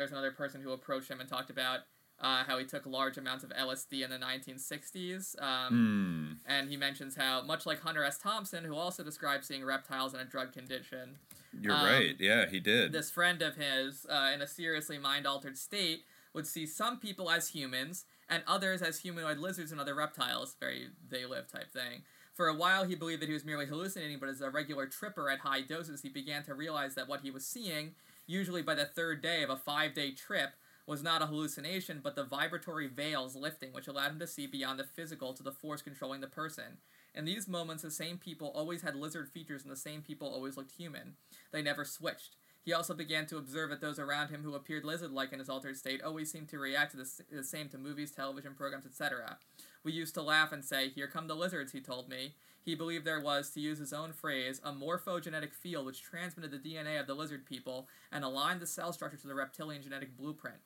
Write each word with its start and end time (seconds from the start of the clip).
there's 0.00 0.10
another 0.12 0.30
person 0.30 0.62
who 0.62 0.72
approached 0.72 1.10
him 1.10 1.20
and 1.20 1.28
talked 1.28 1.50
about 1.50 1.80
uh, 2.22 2.42
how 2.44 2.58
he 2.58 2.64
took 2.64 2.86
large 2.86 3.18
amounts 3.18 3.44
of 3.44 3.50
LSD 3.50 4.02
in 4.02 4.08
the 4.10 4.16
1960s. 4.18 5.40
Um, 5.42 6.38
Hmm. 6.46 6.50
And 6.50 6.70
he 6.70 6.76
mentions 6.76 7.16
how, 7.16 7.42
much 7.42 7.66
like 7.66 7.80
Hunter 7.80 8.02
S. 8.02 8.18
Thompson, 8.18 8.64
who 8.64 8.74
also 8.74 9.02
described 9.04 9.44
seeing 9.44 9.62
reptiles 9.64 10.14
in 10.14 10.20
a 10.20 10.24
drug 10.24 10.52
condition, 10.52 11.18
You're 11.60 11.74
Um, 11.74 11.84
right. 11.84 12.16
Yeah, 12.20 12.46
he 12.48 12.60
did. 12.60 12.92
this 12.92 13.10
friend 13.10 13.42
of 13.42 13.56
his, 13.56 14.06
uh, 14.08 14.30
in 14.32 14.40
a 14.40 14.46
seriously 14.46 14.98
mind 14.98 15.26
altered 15.26 15.58
state, 15.58 16.04
would 16.32 16.46
see 16.46 16.64
some 16.64 16.98
people 17.00 17.28
as 17.30 17.48
humans 17.48 18.04
and 18.28 18.42
others 18.46 18.80
as 18.82 19.00
humanoid 19.00 19.36
lizards 19.38 19.72
and 19.72 19.80
other 19.80 19.94
reptiles. 19.94 20.54
Very 20.60 20.90
they 21.08 21.26
live 21.26 21.48
type 21.48 21.72
thing. 21.72 22.04
For 22.34 22.46
a 22.48 22.54
while, 22.54 22.84
he 22.84 22.94
believed 22.94 23.20
that 23.20 23.26
he 23.28 23.32
was 23.34 23.44
merely 23.44 23.66
hallucinating, 23.66 24.18
but 24.20 24.28
as 24.28 24.40
a 24.40 24.48
regular 24.48 24.86
tripper 24.86 25.28
at 25.28 25.40
high 25.40 25.60
doses, 25.62 26.02
he 26.02 26.08
began 26.08 26.44
to 26.44 26.54
realize 26.54 26.94
that 26.94 27.08
what 27.08 27.20
he 27.22 27.30
was 27.32 27.44
seeing, 27.44 27.94
usually 28.30 28.62
by 28.62 28.74
the 28.74 28.84
third 28.84 29.22
day 29.22 29.42
of 29.42 29.50
a 29.50 29.56
five 29.56 29.94
day 29.94 30.12
trip, 30.12 30.50
was 30.86 31.02
not 31.04 31.22
a 31.22 31.26
hallucination, 31.26 32.00
but 32.02 32.16
the 32.16 32.24
vibratory 32.24 32.88
veils 32.88 33.36
lifting, 33.36 33.72
which 33.72 33.86
allowed 33.86 34.10
him 34.10 34.18
to 34.18 34.26
see 34.26 34.46
beyond 34.46 34.76
the 34.76 34.84
physical 34.84 35.32
to 35.32 35.42
the 35.42 35.52
force 35.52 35.82
controlling 35.82 36.20
the 36.20 36.26
person. 36.26 36.78
In 37.14 37.24
these 37.24 37.46
moments, 37.46 37.84
the 37.84 37.92
same 37.92 38.18
people 38.18 38.48
always 38.56 38.82
had 38.82 38.96
lizard 38.96 39.28
features 39.28 39.62
and 39.62 39.70
the 39.70 39.76
same 39.76 40.02
people 40.02 40.28
always 40.28 40.56
looked 40.56 40.72
human. 40.72 41.14
They 41.52 41.62
never 41.62 41.84
switched. 41.84 42.34
He 42.62 42.72
also 42.72 42.92
began 42.92 43.26
to 43.26 43.38
observe 43.38 43.70
that 43.70 43.80
those 43.80 43.98
around 43.98 44.28
him 44.28 44.42
who 44.42 44.54
appeared 44.54 44.84
lizard 44.84 45.12
like 45.12 45.32
in 45.32 45.38
his 45.38 45.48
altered 45.48 45.76
state 45.76 46.02
always 46.02 46.30
seemed 46.30 46.48
to 46.48 46.58
react 46.58 46.90
to 46.90 46.98
the, 46.98 47.08
the 47.30 47.44
same 47.44 47.68
to 47.68 47.78
movies, 47.78 48.10
television 48.10 48.54
programs, 48.54 48.84
etc. 48.84 49.38
We 49.84 49.92
used 49.92 50.14
to 50.14 50.22
laugh 50.22 50.52
and 50.52 50.64
say, 50.64 50.88
Here 50.88 51.06
come 51.06 51.26
the 51.26 51.36
lizards, 51.36 51.72
he 51.72 51.80
told 51.80 52.08
me. 52.08 52.34
He 52.64 52.74
believed 52.74 53.04
there 53.04 53.20
was, 53.20 53.50
to 53.50 53.60
use 53.60 53.78
his 53.78 53.92
own 53.92 54.12
phrase, 54.12 54.60
a 54.64 54.72
morphogenetic 54.72 55.54
field 55.54 55.86
which 55.86 56.02
transmitted 56.02 56.50
the 56.50 56.58
DNA 56.58 57.00
of 57.00 57.06
the 57.06 57.14
lizard 57.14 57.46
people 57.46 57.88
and 58.12 58.24
aligned 58.24 58.60
the 58.60 58.66
cell 58.66 58.92
structure 58.92 59.16
to 59.16 59.26
the 59.26 59.34
reptilian 59.34 59.82
genetic 59.82 60.16
blueprint. 60.16 60.58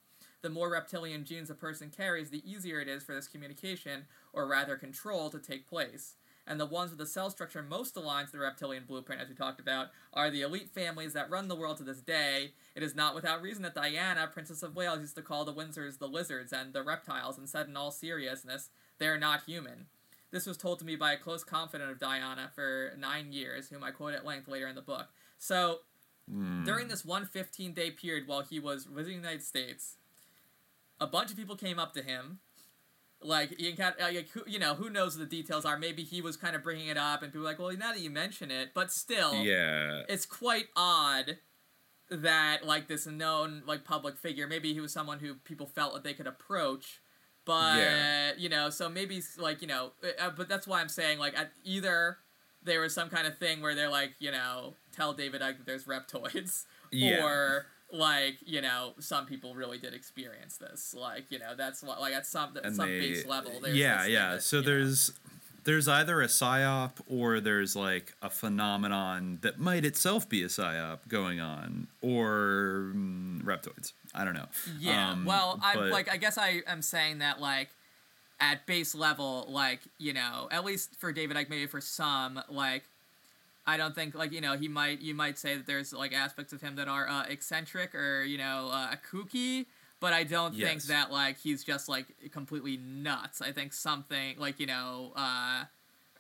The 0.42 0.50
more 0.50 0.70
reptilian 0.70 1.24
genes 1.24 1.50
a 1.50 1.54
person 1.54 1.90
carries, 1.90 2.30
the 2.30 2.48
easier 2.48 2.80
it 2.80 2.88
is 2.88 3.02
for 3.02 3.14
this 3.14 3.28
communication, 3.28 4.04
or 4.32 4.46
rather 4.46 4.76
control, 4.76 5.30
to 5.30 5.38
take 5.38 5.68
place 5.68 6.16
and 6.46 6.60
the 6.60 6.66
ones 6.66 6.90
with 6.90 6.98
the 6.98 7.06
cell 7.06 7.30
structure 7.30 7.62
most 7.62 7.96
aligned 7.96 8.28
to 8.28 8.32
the 8.32 8.38
reptilian 8.38 8.84
blueprint, 8.86 9.20
as 9.20 9.28
we 9.28 9.34
talked 9.34 9.60
about, 9.60 9.88
are 10.12 10.30
the 10.30 10.42
elite 10.42 10.68
families 10.68 11.14
that 11.14 11.30
run 11.30 11.48
the 11.48 11.56
world 11.56 11.78
to 11.78 11.82
this 11.82 12.00
day. 12.00 12.52
It 12.74 12.82
is 12.82 12.94
not 12.94 13.14
without 13.14 13.40
reason 13.40 13.62
that 13.62 13.74
Diana, 13.74 14.28
Princess 14.30 14.62
of 14.62 14.76
Wales, 14.76 15.00
used 15.00 15.14
to 15.16 15.22
call 15.22 15.44
the 15.44 15.54
Windsors 15.54 15.98
the 15.98 16.08
lizards 16.08 16.52
and 16.52 16.72
the 16.72 16.82
reptiles, 16.82 17.38
and 17.38 17.48
said 17.48 17.68
in 17.68 17.76
all 17.76 17.90
seriousness, 17.90 18.70
they're 18.98 19.18
not 19.18 19.44
human. 19.44 19.86
This 20.34 20.46
was 20.46 20.56
told 20.56 20.80
to 20.80 20.84
me 20.84 20.96
by 20.96 21.12
a 21.12 21.16
close 21.16 21.44
confidant 21.44 21.92
of 21.92 22.00
Diana 22.00 22.50
for 22.52 22.92
nine 22.98 23.32
years, 23.32 23.68
whom 23.70 23.84
I 23.84 23.92
quote 23.92 24.14
at 24.14 24.26
length 24.26 24.48
later 24.48 24.66
in 24.66 24.74
the 24.74 24.82
book. 24.82 25.06
So, 25.38 25.78
Hmm. 26.28 26.64
during 26.64 26.88
this 26.88 27.04
one 27.04 27.24
15 27.24 27.72
day 27.72 27.92
period 27.92 28.26
while 28.26 28.40
he 28.42 28.58
was 28.58 28.86
visiting 28.86 29.20
the 29.20 29.28
United 29.28 29.44
States, 29.44 29.98
a 30.98 31.06
bunch 31.06 31.30
of 31.30 31.36
people 31.36 31.54
came 31.54 31.78
up 31.78 31.92
to 31.94 32.02
him. 32.02 32.40
Like, 33.20 33.60
you, 33.60 33.74
can, 33.76 33.92
like, 34.00 34.30
who, 34.30 34.42
you 34.46 34.58
know, 34.58 34.74
who 34.74 34.90
knows 34.90 35.16
what 35.16 35.30
the 35.30 35.36
details 35.36 35.64
are? 35.64 35.78
Maybe 35.78 36.02
he 36.02 36.20
was 36.20 36.36
kind 36.36 36.56
of 36.56 36.64
bringing 36.64 36.88
it 36.88 36.96
up, 36.96 37.22
and 37.22 37.30
people 37.30 37.42
were 37.42 37.48
like, 37.48 37.60
well, 37.60 37.70
now 37.76 37.92
that 37.92 38.00
you 38.00 38.10
mention 38.10 38.50
it, 38.50 38.70
but 38.74 38.90
still, 38.90 39.34
yeah. 39.36 40.02
it's 40.08 40.26
quite 40.26 40.66
odd 40.74 41.38
that, 42.10 42.66
like, 42.66 42.88
this 42.88 43.06
known, 43.06 43.62
like, 43.66 43.84
public 43.84 44.18
figure, 44.18 44.48
maybe 44.48 44.74
he 44.74 44.80
was 44.80 44.92
someone 44.92 45.20
who 45.20 45.36
people 45.36 45.66
felt 45.66 45.94
that 45.94 46.02
they 46.02 46.12
could 46.12 46.26
approach, 46.26 47.00
but, 47.44 47.76
Yeah. 47.78 48.32
you 48.36 48.48
know, 48.48 48.70
so 48.70 48.88
maybe, 48.88 49.22
like, 49.38 49.60
you 49.62 49.68
know, 49.68 49.92
uh, 50.18 50.30
but 50.30 50.48
that's 50.48 50.66
why 50.66 50.80
I'm 50.80 50.88
saying, 50.88 51.18
like, 51.18 51.38
at 51.38 51.52
either 51.64 52.18
there 52.62 52.80
was 52.80 52.94
some 52.94 53.10
kind 53.10 53.26
of 53.26 53.36
thing 53.38 53.60
where 53.60 53.74
they're 53.74 53.90
like, 53.90 54.14
you 54.18 54.30
know, 54.30 54.74
tell 54.92 55.12
David 55.12 55.42
Icke 55.42 55.58
that 55.58 55.66
there's 55.66 55.84
reptoids, 55.84 56.64
Yeah. 56.90 57.24
or 57.24 57.66
like 57.92 58.36
you 58.44 58.60
know, 58.62 58.94
some 58.98 59.26
people 59.26 59.54
really 59.54 59.78
did 59.78 59.92
experience 59.94 60.56
this. 60.56 60.94
Like 60.98 61.30
you 61.30 61.38
know, 61.38 61.54
that's 61.56 61.82
what 61.82 62.00
like 62.00 62.14
at 62.14 62.24
some 62.26 62.56
at 62.56 62.64
and 62.64 62.74
some 62.74 62.88
they, 62.88 62.98
base 63.00 63.26
level. 63.26 63.60
There's 63.60 63.76
yeah, 63.76 64.06
yeah. 64.06 64.32
that, 64.34 64.42
so 64.42 64.60
there's. 64.60 65.10
know- 65.10 65.16
there's 65.64 65.88
either 65.88 66.20
a 66.22 66.26
psyop 66.26 66.92
or 67.06 67.40
there's 67.40 67.74
like 67.74 68.14
a 68.22 68.30
phenomenon 68.30 69.38
that 69.42 69.58
might 69.58 69.84
itself 69.84 70.28
be 70.28 70.42
a 70.42 70.46
psyop 70.46 71.00
going 71.08 71.40
on, 71.40 71.88
or 72.00 72.92
mm, 72.94 73.42
reptoids. 73.42 73.92
I 74.14 74.24
don't 74.24 74.34
know. 74.34 74.46
Yeah. 74.78 75.10
Um, 75.10 75.24
well, 75.24 75.58
I 75.62 75.74
but- 75.74 75.90
like. 75.90 76.12
I 76.12 76.16
guess 76.16 76.38
I 76.38 76.62
am 76.66 76.82
saying 76.82 77.18
that 77.18 77.40
like 77.40 77.70
at 78.40 78.66
base 78.66 78.94
level, 78.94 79.46
like 79.48 79.80
you 79.98 80.12
know, 80.12 80.48
at 80.50 80.64
least 80.64 80.96
for 80.96 81.12
David 81.12 81.36
Icke, 81.36 81.48
maybe 81.48 81.66
for 81.66 81.80
some, 81.80 82.40
like 82.48 82.84
I 83.66 83.76
don't 83.76 83.94
think 83.94 84.14
like 84.14 84.32
you 84.32 84.40
know 84.40 84.56
he 84.56 84.68
might 84.68 85.00
you 85.00 85.14
might 85.14 85.38
say 85.38 85.56
that 85.56 85.66
there's 85.66 85.92
like 85.92 86.12
aspects 86.12 86.52
of 86.52 86.60
him 86.60 86.76
that 86.76 86.88
are 86.88 87.08
uh, 87.08 87.24
eccentric 87.28 87.94
or 87.94 88.22
you 88.22 88.38
know 88.38 88.68
uh, 88.72 88.94
kooky. 89.10 89.66
But 90.04 90.12
I 90.12 90.24
don't 90.24 90.54
think 90.54 90.82
that 90.82 91.10
like 91.10 91.38
he's 91.38 91.64
just 91.64 91.88
like 91.88 92.04
completely 92.30 92.76
nuts. 92.76 93.40
I 93.40 93.52
think 93.52 93.72
something 93.72 94.38
like 94.38 94.60
you 94.60 94.66
know, 94.66 95.12
uh, 95.16 95.64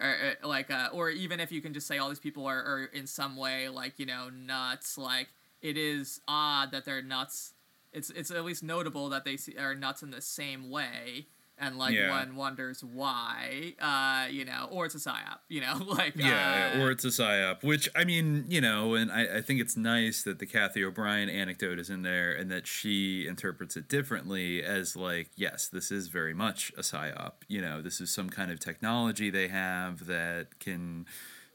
or, 0.00 0.36
or 0.42 0.48
like 0.48 0.70
uh, 0.70 0.88
or 0.90 1.10
even 1.10 1.38
if 1.38 1.52
you 1.52 1.60
can 1.60 1.74
just 1.74 1.86
say 1.86 1.98
all 1.98 2.08
these 2.08 2.18
people 2.18 2.46
are, 2.46 2.56
are 2.56 2.88
in 2.94 3.06
some 3.06 3.36
way 3.36 3.68
like 3.68 3.98
you 3.98 4.06
know 4.06 4.30
nuts. 4.30 4.96
Like 4.96 5.28
it 5.60 5.76
is 5.76 6.22
odd 6.26 6.70
that 6.70 6.86
they're 6.86 7.02
nuts 7.02 7.52
it's 7.92 8.08
it's 8.08 8.30
at 8.30 8.42
least 8.42 8.62
notable 8.62 9.10
that 9.10 9.26
they 9.26 9.36
see, 9.36 9.54
are 9.58 9.74
nuts 9.74 10.02
in 10.02 10.10
the 10.10 10.22
same 10.22 10.70
way 10.70 11.26
and 11.58 11.78
like 11.78 11.94
Yeah. 11.94 12.10
one 12.10 12.34
wonders 12.34 12.82
why 12.82 13.74
uh 13.80 14.26
you 14.30 14.44
know 14.44 14.66
or 14.70 14.86
it's 14.86 14.94
a 14.94 14.98
psyop 14.98 15.38
you 15.48 15.60
know 15.60 15.76
like 15.86 16.16
Yeah, 16.16 16.72
uh, 16.76 16.80
or 16.80 16.90
it's 16.90 17.04
a 17.04 17.08
psyop, 17.08 17.62
which 17.62 17.88
I 17.94 18.04
mean, 18.04 18.44
you 18.48 18.60
know, 18.60 18.94
and 18.94 19.10
I, 19.12 19.36
I 19.38 19.40
think 19.40 19.60
it's 19.60 19.76
nice 19.76 20.22
that 20.24 20.38
the 20.38 20.46
Cathy 20.46 20.84
O'Brien 20.84 21.28
anecdote 21.28 21.78
is 21.78 21.90
in 21.90 22.02
there 22.02 22.32
and 22.32 22.50
that 22.50 22.66
she 22.66 23.26
interprets 23.26 23.76
it 23.76 23.88
differently 23.88 24.62
as 24.62 24.96
like, 24.96 25.30
yes, 25.36 25.68
this 25.68 25.90
is 25.90 26.08
very 26.08 26.34
much 26.34 26.72
a 26.76 26.80
psyop. 26.82 27.32
You 27.48 27.60
know, 27.62 27.82
this 27.82 28.00
is 28.00 28.10
some 28.12 28.30
kind 28.30 28.50
of 28.50 28.58
technology 28.60 29.30
they 29.30 29.48
have 29.48 30.06
that 30.06 30.58
can 30.60 31.06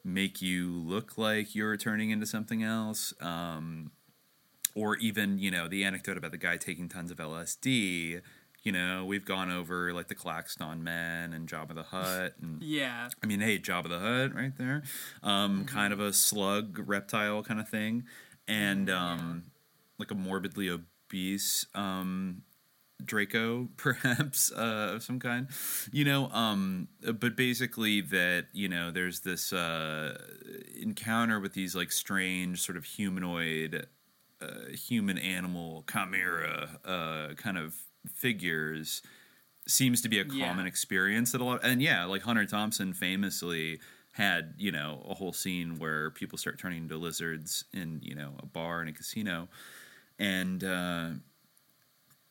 make 0.04 0.42
you 0.42 0.72
look 0.72 1.18
like 1.18 1.56
you're 1.56 1.78
turning 1.78 2.10
into 2.10 2.26
something 2.26 2.64
else. 2.64 3.14
Um, 3.22 3.92
or 4.76 4.96
even, 4.98 5.40
you 5.40 5.52
know, 5.52 5.68
the 5.68 5.84
anecdote 5.84 6.18
about 6.18 6.32
the 6.32 6.38
guy 6.38 6.56
taking 6.56 6.88
tons 6.88 7.12
of 7.12 7.18
LSD. 7.18 8.22
You 8.64 8.72
know, 8.74 9.06
we've 9.06 9.26
gone 9.26 9.52
over 9.52 9.94
like 9.94 10.08
the 10.08 10.16
Claxton 10.16 10.84
Men 10.84 11.34
and 11.34 11.48
Jabba 11.48 11.76
the 11.76 11.84
Hutt 11.84 12.34
and 12.42 12.62
yeah 12.62 13.10
I 13.24 13.28
mean, 13.28 13.40
hey, 13.40 13.58
Jabba 13.58 13.90
the 13.90 14.00
Hutt 14.00 14.36
right 14.36 14.58
there. 14.58 14.84
Um, 15.24 15.66
Kind 15.66 15.94
of 15.94 16.00
a 16.00 16.12
slug 16.12 16.80
reptile 16.88 17.44
kind 17.44 17.60
of 17.60 17.70
thing. 17.70 18.04
And 18.48 18.90
um, 18.90 19.44
like 19.98 20.12
a 20.12 20.16
morbidly 20.16 20.70
obese 20.70 21.66
um, 21.76 22.42
Draco, 23.04 23.70
perhaps, 23.78 24.52
uh, 24.52 24.94
of 24.96 25.04
some 25.04 25.20
kind. 25.20 25.48
You 25.92 26.06
know, 26.06 26.30
um, 26.30 26.88
but 27.02 27.36
basically 27.36 28.02
that, 28.02 28.48
you 28.54 28.68
know, 28.68 28.92
there's 28.92 29.22
this 29.22 29.54
uh, 29.54 30.18
encounter 30.82 31.40
with 31.40 31.54
these 31.54 31.76
like 31.76 31.92
strange 31.92 32.62
sort 32.62 32.78
of 32.78 32.86
humanoid, 32.86 33.88
uh, 34.42 34.70
human 34.74 35.18
animal 35.18 35.86
chimera 35.92 36.80
uh, 36.86 37.34
kind 37.36 37.58
of 37.58 37.76
figures 38.08 39.02
seems 39.68 40.02
to 40.02 40.10
be 40.10 40.20
a 40.20 40.24
Yeah. 40.26 40.48
common 40.48 40.66
experience 40.66 41.32
that 41.32 41.42
a 41.42 41.44
lot 41.44 41.60
and 41.64 41.82
yeah 41.82 42.06
like 42.06 42.22
hunter 42.24 42.46
thompson 42.46 42.94
famously 42.94 43.80
had 44.14 44.54
you 44.58 44.72
know 44.72 45.06
a 45.08 45.14
whole 45.14 45.34
scene 45.34 45.78
where 45.78 46.10
people 46.12 46.38
start 46.38 46.58
turning 46.58 46.84
into 46.84 46.98
lizards 46.98 47.66
in 47.74 48.00
you 48.02 48.16
know 48.16 48.34
a 48.42 48.46
bar 48.46 48.80
and 48.82 48.90
a 48.90 48.94
casino 48.94 49.48
and 50.18 50.64
uh 50.64 51.10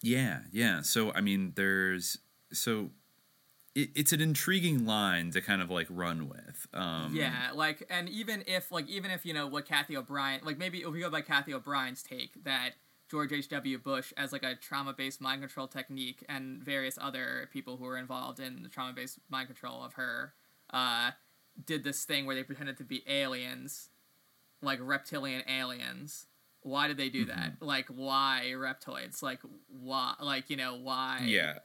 yeah 0.03 0.41
yeah 0.53 0.81
so 0.83 1.13
i 1.13 1.21
mean 1.21 1.53
there's 1.57 2.19
so 2.53 2.91
it, 3.75 3.91
it's 3.95 4.13
an 4.13 4.21
intriguing 4.21 4.85
line 4.87 5.31
to 5.31 5.41
kind 5.41 5.63
of 5.63 5.71
like 5.71 5.87
run 5.91 6.29
with 6.29 6.67
um 6.75 7.13
yeah 7.15 7.51
like 7.55 7.85
and 7.91 8.09
even 8.09 8.43
if 8.47 8.71
like 8.73 8.89
even 8.89 9.11
if 9.11 9.25
you 9.25 9.33
know 9.35 9.47
what 9.47 9.65
cathy 9.67 9.97
o'brien 9.97 10.41
like 10.45 10.59
maybe 10.59 10.79
if 10.79 10.91
we 10.93 11.01
go 11.01 11.11
by 11.11 11.21
cathy 11.21 11.53
o'brien's 11.55 12.03
take 12.03 12.43
that 12.45 12.71
george 13.09 13.33
h.w 13.33 13.79
bush 13.79 14.13
as 14.17 14.33
like 14.33 14.43
a 14.43 14.55
trauma-based 14.55 15.21
mind 15.21 15.41
control 15.41 15.67
technique 15.67 16.25
and 16.29 16.63
various 16.63 16.99
other 17.01 17.49
people 17.53 17.77
who 17.77 17.85
were 17.85 17.99
involved 17.99 18.41
in 18.41 18.63
the 18.63 18.69
trauma-based 18.69 19.19
mind 19.31 19.49
control 19.49 19.83
of 19.83 19.95
her 19.95 20.35
uh 20.71 21.11
did 21.67 21.83
this 21.83 22.05
thing 22.05 22.27
where 22.27 22.37
they 22.37 22.43
pretended 22.43 22.77
to 22.77 22.85
be 22.85 23.03
aliens 23.09 23.91
like 24.63 24.79
reptilian 24.83 25.43
aliens. 25.49 26.27
Why 26.63 26.89
did 26.89 26.97
they 26.97 27.09
do 27.09 27.27
that? 27.27 27.55
Like 27.61 27.87
why 27.89 28.53
reptoids? 28.55 29.23
Like 29.23 29.41
why 29.69 30.15
like 30.21 30.51
you 30.51 30.57
know 30.57 30.77
why 30.77 31.25
yeah. 31.25 31.59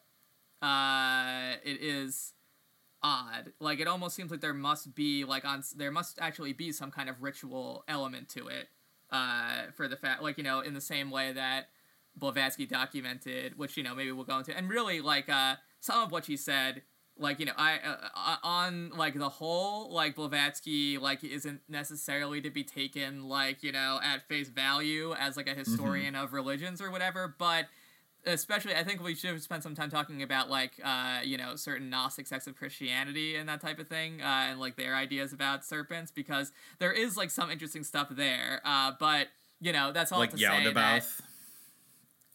Uh 0.62 1.58
it 1.64 1.82
is 1.82 2.34
odd. 3.02 3.54
Like 3.60 3.80
it 3.80 3.88
almost 3.88 4.16
seems 4.16 4.32
like 4.32 4.42
there 4.42 4.54
must 4.54 4.96
be 4.96 5.26
like 5.26 5.46
on 5.46 5.64
there 5.76 5.92
must 5.92 6.20
actually 6.22 6.54
be 6.54 6.72
some 6.72 6.92
kind 6.92 7.10
of 7.10 7.22
ritual 7.22 7.84
element 7.88 8.30
to 8.30 8.48
it 8.48 8.70
uh 9.14 9.72
for 9.74 9.88
the 9.88 9.96
fact 9.96 10.22
like 10.22 10.38
you 10.38 10.44
know 10.44 10.60
in 10.60 10.74
the 10.74 10.82
same 10.82 11.10
way 11.10 11.32
that 11.32 11.70
Blavatsky 12.16 12.66
documented 12.66 13.58
which 13.58 13.78
you 13.78 13.84
know 13.84 13.96
maybe 13.96 14.12
we'll 14.12 14.26
go 14.26 14.40
into 14.40 14.56
and 14.56 14.70
really 14.70 15.00
like 15.00 15.30
uh 15.30 15.56
some 15.80 16.04
of 16.04 16.12
what 16.12 16.26
she 16.26 16.36
said 16.36 16.82
like 17.18 17.40
you 17.40 17.46
know 17.46 17.54
I 17.58 17.76
uh, 17.78 17.96
uh, 18.16 18.36
on 18.44 18.90
like 18.92 19.14
the 19.14 19.30
whole 19.30 19.92
like 19.92 20.16
Blavatsky 20.16 20.98
like 20.98 21.24
isn't 21.24 21.62
necessarily 21.70 22.42
to 22.42 22.50
be 22.50 22.64
taken 22.64 23.28
like 23.30 23.64
you 23.64 23.72
know 23.72 24.00
at 24.04 24.28
face 24.28 24.50
value 24.50 25.14
as 25.14 25.38
like 25.38 25.48
a 25.48 25.54
historian 25.54 26.16
of 26.16 26.34
religions 26.34 26.82
or 26.82 26.90
whatever, 26.90 27.34
but 27.38 27.68
especially 28.26 28.76
I 28.76 28.84
think 28.84 29.04
we 29.04 29.16
should 29.16 29.42
spend 29.42 29.64
some 29.64 29.76
time 29.76 29.90
talking 29.90 30.24
about 30.24 30.50
like 30.50 30.72
uh, 30.84 31.20
you 31.24 31.38
know 31.38 31.56
certain 31.56 31.90
Gnostic 31.90 32.28
sects 32.28 32.48
of 32.48 32.56
Christianity 32.56 33.36
and 33.36 33.48
that 33.50 33.62
type 33.62 33.80
of 33.80 33.88
thing 33.88 34.22
uh, 34.22 34.26
and 34.50 34.60
like 34.60 34.76
their 34.76 34.96
ideas 34.96 35.34
about 35.34 35.66
serpents 35.66 36.12
because 36.12 36.52
there 36.80 36.92
is 36.92 37.18
like 37.18 37.32
some 37.32 37.50
interesting 37.52 37.84
stuff 37.84 38.08
there. 38.12 38.62
Uh, 38.66 38.92
but 39.00 39.28
you 39.60 39.72
know 39.74 39.92
that's 39.92 40.12
all 40.12 40.20
like 40.20 40.32
to 40.32 40.38
say 40.38 40.44
that 40.74 41.04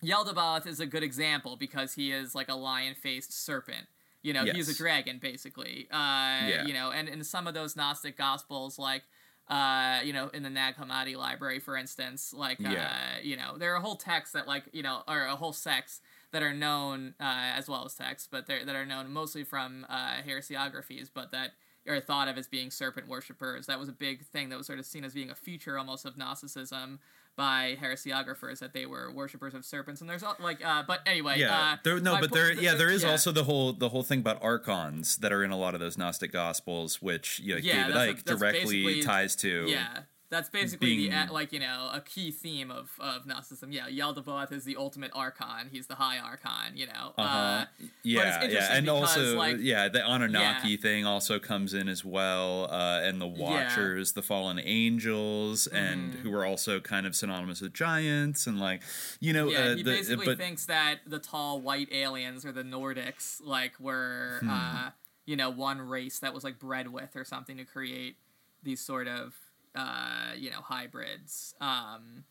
Yaldabaoth. 0.05 0.67
Is 0.67 0.81
a 0.81 0.87
good 0.87 1.03
example 1.03 1.57
because 1.57 1.95
he 1.95 2.13
is 2.13 2.35
like 2.35 2.49
a 2.49 2.55
lion-faced 2.55 3.33
serpent. 3.33 3.87
You 4.23 4.33
know, 4.33 4.45
he's 4.55 4.69
a 4.69 4.75
dragon 4.77 5.19
basically. 5.21 5.89
Uh, 5.91 6.47
You 6.67 6.75
know, 6.75 6.91
and 6.91 7.09
in 7.09 7.23
some 7.25 7.47
of 7.47 7.55
those 7.55 7.77
Gnostic 7.77 8.17
gospels, 8.17 8.79
like 8.79 9.03
uh, 9.49 10.01
you 10.05 10.13
know, 10.13 10.29
in 10.29 10.43
the 10.43 10.51
Nag 10.51 10.77
Hammadi 10.77 11.17
library, 11.17 11.59
for 11.59 11.77
instance, 11.77 12.35
like 12.35 12.65
uh, 12.65 12.69
Yeah. 12.73 12.93
you 13.23 13.37
know, 13.37 13.57
there 13.57 13.75
are 13.75 13.81
whole 13.81 13.97
texts 13.97 14.35
that 14.35 14.47
like 14.47 14.65
you 14.73 14.83
know, 14.83 15.03
or 15.09 15.23
a 15.23 15.37
whole 15.37 15.53
sects 15.53 16.01
that 16.33 16.43
are 16.43 16.53
known 16.53 17.15
uh, 17.21 17.53
as 17.57 17.69
well 17.69 17.85
as 17.85 17.95
texts, 17.95 18.29
but 18.31 18.47
they're 18.47 18.65
that 18.65 18.77
are 18.77 18.87
known 18.87 19.11
mostly 19.13 19.45
from 19.45 19.87
uh, 19.89 20.17
heresiographies, 20.27 21.11
but 21.13 21.31
that 21.33 21.53
are 21.87 22.01
thought 22.01 22.29
of 22.29 22.37
as 22.37 22.47
being 22.47 22.71
serpent 22.71 23.09
worshippers. 23.09 23.67
That 23.67 23.79
was 23.79 23.89
a 23.89 23.93
big 23.93 24.25
thing 24.27 24.51
that 24.51 24.59
was 24.59 24.67
sort 24.67 24.79
of 24.79 24.85
seen 24.87 25.05
as 25.05 25.15
being 25.15 25.31
a 25.31 25.35
feature 25.35 25.79
almost 25.79 26.05
of 26.05 26.19
Gnosticism 26.19 27.01
by 27.39 27.79
heresiographers 27.81 28.59
that 28.59 28.75
they 28.75 28.85
were 28.85 29.11
worshippers 29.11 29.55
of 29.55 29.65
serpents. 29.65 30.01
And 30.03 30.11
there's 30.11 30.23
al- 30.25 30.37
like, 30.41 30.63
uh, 30.63 30.83
but 30.87 31.01
anyway, 31.07 31.39
Yeah, 31.39 31.57
uh, 31.59 31.77
there, 31.85 32.01
no, 32.01 32.19
but 32.21 32.31
po- 32.31 32.35
there, 32.35 32.53
yeah, 32.53 32.75
there 32.75 32.91
is 32.91 33.05
yeah. 33.05 33.13
also 33.13 33.31
the 33.33 33.45
whole 33.45 33.73
the 33.73 33.89
whole 33.89 34.03
thing 34.03 34.19
about 34.19 34.43
archons 34.43 35.17
that 35.19 35.33
are 35.33 35.43
in 35.45 35.51
a 35.53 35.57
lot 35.57 35.73
of 35.75 35.81
those 35.81 35.97
Gnostic 35.97 36.33
Gospels, 36.33 37.01
which 37.01 37.39
you 37.39 37.55
know, 37.55 37.61
Yeah, 37.63 37.89
David 37.89 38.19
a- 38.19 38.23
directly 38.25 39.03
ties 39.03 39.37
to. 39.37 39.67
Yeah, 39.69 40.01
that's 40.31 40.49
basically 40.51 40.97
being- 40.97 41.11
the 41.11 41.17
uh, 41.17 41.33
like 41.33 41.53
you 41.53 41.59
know 41.61 41.91
a 41.93 42.01
key 42.01 42.31
theme 42.31 42.71
of 42.71 42.91
of 43.01 43.27
Gnosticism. 43.27 43.73
Yeah, 43.73 43.89
Yaldabaoth 43.89 44.53
is 44.53 44.65
the 44.65 44.77
ultimate 44.77 45.11
archon. 45.15 45.69
He's 45.71 45.87
the 45.87 45.95
high 45.95 46.19
archon. 46.19 46.77
You 46.77 46.87
know. 46.87 47.15
Uh-huh. 47.17 47.25
Uh, 47.39 47.65
yeah, 48.03 48.45
yeah, 48.45 48.73
and 48.77 48.85
because, 48.87 49.17
also 49.17 49.37
like- 49.37 49.57
yeah, 49.61 49.89
the 49.89 50.05
Anunnaki 50.07 50.71
Yeah. 50.71 50.77
thing 50.81 51.07
also 51.07 51.39
comes 51.39 51.73
in 51.75 51.89
as 51.89 52.05
well, 52.05 52.71
uh, 52.71 53.01
and 53.03 53.21
the 53.21 53.27
Watchers, 53.27 54.13
the 54.13 54.23
fallen 54.23 54.59
angels, 54.63 55.67
and 55.67 56.13
Mm-hmm. 56.13 56.23
who 56.23 56.35
are 56.35 56.45
also 56.45 56.81
kind 56.81 57.07
of 57.07 57.15
synonymous 57.17 57.61
with 57.61 57.73
giants, 57.73 58.47
and 58.47 58.61
like 58.61 58.83
you 59.21 59.33
know, 59.33 59.49
yeah, 59.49 59.59
uh, 59.59 59.77
he 59.77 59.83
the, 59.83 59.91
basically 59.91 60.27
but 60.27 60.39
thinks 60.39 60.67
that 60.67 61.01
the 61.07 61.19
tall 61.19 61.61
white 61.61 61.89
aliens 61.93 62.45
or 62.45 62.53
the 62.53 62.63
Nordics 62.63 63.41
like 63.43 63.79
were 63.81 64.39
Hmm. 64.41 64.51
uh, 64.51 64.91
you 65.27 65.37
know 65.37 65.51
one 65.51 65.81
race 65.81 66.19
that 66.21 66.33
was 66.35 66.45
like 66.45 66.59
bred 66.59 66.89
with 66.93 67.17
or 67.17 67.25
something 67.25 67.57
to 67.57 67.65
create 67.65 68.17
these 68.63 68.81
sort 68.81 69.07
of 69.09 69.35
uh, 69.75 70.33
you 70.37 70.51
know 70.51 70.61
hybrids. 70.61 71.55
Um, 71.61 72.25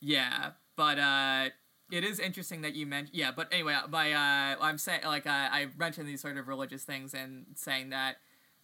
yeah, 0.00 0.50
but 0.76 0.98
uh, 0.98 1.48
it 1.90 2.04
is 2.04 2.18
interesting 2.18 2.62
that 2.62 2.74
you 2.74 2.86
mentioned. 2.86 3.16
Yeah, 3.16 3.30
but 3.34 3.48
anyway, 3.52 3.76
by 3.88 4.12
uh, 4.12 4.56
I'm 4.60 4.78
saying 4.78 5.00
like 5.04 5.26
I 5.26 5.48
I 5.50 5.66
mentioned 5.78 6.08
these 6.08 6.20
sort 6.20 6.36
of 6.36 6.48
religious 6.48 6.84
things 6.84 7.14
and 7.14 7.46
saying 7.54 7.90
that 7.90 8.16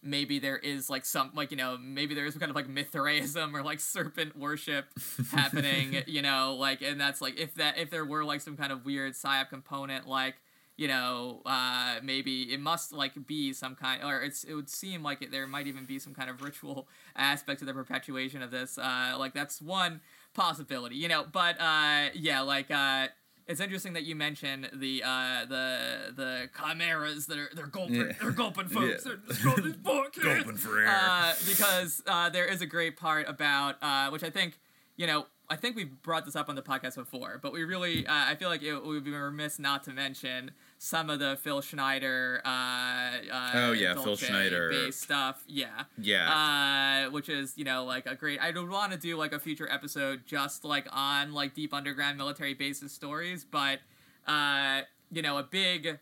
maybe 0.03 0.39
there 0.39 0.57
is 0.57 0.89
like 0.89 1.05
some 1.05 1.31
like 1.35 1.51
you 1.51 1.57
know 1.57 1.77
maybe 1.79 2.15
there 2.15 2.25
is 2.25 2.35
kind 2.35 2.49
of 2.49 2.55
like 2.55 2.67
Mithraism 2.67 3.55
or 3.55 3.61
like 3.61 3.79
serpent 3.79 4.35
worship 4.35 4.85
happening 5.31 6.03
you 6.07 6.21
know 6.21 6.55
like 6.59 6.81
and 6.81 6.99
that's 6.99 7.21
like 7.21 7.39
if 7.39 7.53
that 7.55 7.77
if 7.77 7.89
there 7.89 8.03
were 8.03 8.23
like 8.23 8.41
some 8.41 8.57
kind 8.57 8.71
of 8.71 8.83
weird 8.83 9.13
psyop 9.13 9.49
component 9.49 10.07
like 10.07 10.35
you 10.81 10.87
know 10.87 11.41
uh 11.45 11.95
maybe 12.11 12.35
it 12.53 12.59
must 12.59 12.91
like 12.91 13.13
be 13.27 13.53
some 13.53 13.75
kind 13.75 13.97
or 14.03 14.21
it's 14.27 14.43
it 14.43 14.53
would 14.57 14.69
seem 14.69 14.99
like 15.03 15.21
it, 15.21 15.29
there 15.31 15.45
might 15.55 15.67
even 15.67 15.85
be 15.85 15.97
some 15.99 16.13
kind 16.19 16.29
of 16.29 16.41
ritual 16.41 16.87
aspect 17.15 17.59
to 17.59 17.65
the 17.65 17.73
perpetuation 17.81 18.41
of 18.41 18.49
this 18.51 18.77
uh 18.77 19.13
like 19.23 19.33
that's 19.33 19.61
one 19.61 20.01
possibility 20.33 20.95
you 20.95 21.07
know 21.07 21.23
but 21.31 21.55
uh 21.61 22.09
yeah 22.15 22.41
like 22.41 22.69
uh 22.71 23.07
it's 23.47 23.59
interesting 23.59 23.93
that 23.93 24.03
you 24.03 24.15
mention 24.15 24.67
the 24.73 25.03
uh, 25.03 25.45
the 25.45 25.67
the 26.15 26.49
chimeras 26.57 27.25
that 27.25 27.37
are 27.37 27.49
they're 27.55 27.67
gulping 27.67 27.95
Yeah. 27.95 28.11
they're 28.21 28.31
gulping 28.31 28.67
folks 28.77 29.03
Yeah. 29.05 29.11
they're 29.11 29.19
just 29.27 29.43
going 29.43 29.63
this 29.63 29.75
book 29.75 30.13
Gulping 30.21 30.57
for 30.57 30.79
air. 30.79 30.87
uh, 30.87 31.33
because 31.47 32.01
uh, 32.07 32.29
there 32.29 32.45
is 32.45 32.61
a 32.61 32.65
great 32.75 32.95
part 32.97 33.27
about 33.27 33.75
uh, 33.81 34.09
which 34.09 34.23
I 34.23 34.29
think 34.29 34.59
you 34.95 35.05
know 35.07 35.25
I 35.49 35.57
think 35.57 35.75
we've 35.75 36.01
brought 36.01 36.23
this 36.23 36.37
up 36.37 36.47
on 36.47 36.55
the 36.55 36.61
podcast 36.61 36.95
before, 36.95 37.37
but 37.43 37.51
we 37.51 37.65
really 37.65 38.07
uh, 38.07 38.13
I 38.31 38.35
feel 38.35 38.47
like 38.47 38.63
it 38.63 38.85
would 38.85 39.03
be 39.03 39.11
remiss 39.11 39.59
not 39.59 39.83
to 39.83 39.91
mention 39.91 40.51
some 40.83 41.11
of 41.11 41.19
the 41.19 41.37
Phil 41.43 41.61
Schneider. 41.61 42.41
Uh, 42.43 42.49
uh, 42.49 43.51
Oh, 43.53 43.71
yeah, 43.71 43.93
Phil 43.93 44.15
Schneider. 44.15 44.71
based 44.71 44.99
stuff. 45.01 45.43
Yeah. 45.47 45.83
yeah, 45.99 47.05
Uh, 47.05 47.11
which 47.11 47.29
is 47.29 47.53
you 47.55 47.63
know 47.63 47.85
like 47.85 48.07
a 48.07 48.15
great. 48.15 48.39
I 48.39 48.49
would 48.49 48.67
want 48.67 48.91
to 48.91 48.97
do 48.97 49.15
like 49.15 49.31
a 49.31 49.39
future 49.39 49.71
episode 49.71 50.23
just 50.25 50.65
like 50.65 50.87
on 50.91 51.33
like 51.33 51.53
deep 51.53 51.71
underground 51.71 52.17
military 52.17 52.55
bases 52.55 52.91
stories, 52.91 53.45
but 53.45 53.77
uh, 54.25 54.81
you 55.11 55.21
know 55.21 55.37
a 55.37 55.43
big 55.43 55.99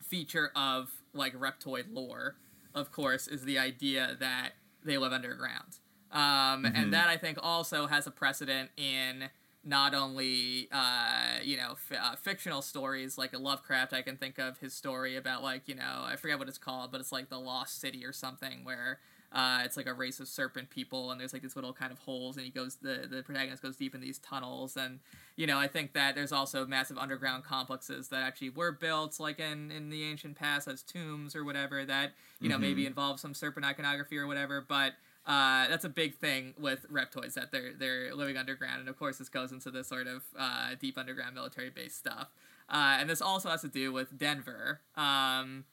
feature 0.00 0.52
of 0.54 0.92
like 1.12 1.34
reptoid 1.34 1.86
lore, 1.92 2.36
of 2.76 2.92
course, 2.92 3.26
is 3.26 3.42
the 3.42 3.58
idea 3.58 4.16
that 4.20 4.50
they 4.84 4.98
live 4.98 5.12
underground. 5.12 5.78
Um, 6.12 6.20
Mm-hmm. 6.64 6.76
And 6.76 6.92
that 6.92 7.08
I 7.08 7.16
think 7.16 7.38
also 7.42 7.86
has 7.88 8.06
a 8.06 8.10
precedent 8.12 8.70
in 8.76 9.30
not 9.64 9.94
only 9.94 10.68
uh, 10.72 11.38
you 11.42 11.56
know 11.56 11.72
f- 11.72 11.98
uh, 12.00 12.16
fictional 12.16 12.62
stories 12.62 13.18
like 13.18 13.32
a 13.32 13.38
Lovecraft. 13.38 13.92
I 13.92 14.02
can 14.02 14.16
think 14.16 14.38
of 14.38 14.58
his 14.58 14.72
story 14.74 15.16
about 15.16 15.42
like 15.42 15.62
you 15.66 15.74
know 15.74 16.02
I 16.04 16.16
forget 16.16 16.38
what 16.38 16.48
it's 16.48 16.58
called, 16.58 16.92
but 16.92 17.00
it's 17.00 17.12
like 17.12 17.28
the 17.28 17.38
Lost 17.38 17.80
City 17.80 18.04
or 18.04 18.12
something 18.12 18.64
where. 18.64 18.98
Uh, 19.32 19.60
it's 19.64 19.76
like 19.76 19.86
a 19.86 19.92
race 19.94 20.18
of 20.18 20.26
serpent 20.26 20.70
people, 20.70 21.12
and 21.12 21.20
there's 21.20 21.32
like 21.32 21.40
these 21.42 21.54
little 21.54 21.72
kind 21.72 21.92
of 21.92 22.00
holes, 22.00 22.36
and 22.36 22.44
he 22.44 22.50
goes. 22.50 22.74
the 22.82 23.06
The 23.08 23.22
protagonist 23.22 23.62
goes 23.62 23.76
deep 23.76 23.94
in 23.94 24.00
these 24.00 24.18
tunnels, 24.18 24.76
and 24.76 24.98
you 25.36 25.46
know, 25.46 25.56
I 25.56 25.68
think 25.68 25.92
that 25.92 26.16
there's 26.16 26.32
also 26.32 26.66
massive 26.66 26.98
underground 26.98 27.44
complexes 27.44 28.08
that 28.08 28.22
actually 28.24 28.50
were 28.50 28.72
built, 28.72 29.20
like 29.20 29.38
in 29.38 29.70
in 29.70 29.88
the 29.88 30.02
ancient 30.02 30.36
past, 30.36 30.66
as 30.66 30.82
tombs 30.82 31.36
or 31.36 31.44
whatever. 31.44 31.84
That 31.84 32.12
you 32.40 32.48
know 32.48 32.58
maybe 32.58 32.86
involve 32.86 33.20
some 33.20 33.32
serpent 33.34 33.64
iconography 33.64 34.18
or 34.18 34.26
whatever. 34.26 34.64
But 34.66 34.94
uh, 35.26 35.68
that's 35.68 35.84
a 35.84 35.88
big 35.88 36.16
thing 36.16 36.54
with 36.58 36.86
reptoids 36.90 37.34
that 37.34 37.52
they're 37.52 37.72
they're 37.74 38.14
living 38.14 38.36
underground, 38.36 38.80
and 38.80 38.88
of 38.88 38.98
course 38.98 39.18
this 39.18 39.28
goes 39.28 39.52
into 39.52 39.70
the 39.70 39.84
sort 39.84 40.06
of 40.06 40.22
uh, 40.38 40.70
deep 40.80 40.96
underground 40.98 41.34
military 41.34 41.70
based 41.70 41.98
stuff. 41.98 42.28
Uh, 42.68 42.96
and 43.00 43.10
this 43.10 43.20
also 43.20 43.48
has 43.50 43.60
to 43.62 43.68
do 43.68 43.92
with 43.92 44.16
Denver. 44.16 44.80
Um, 44.96 45.64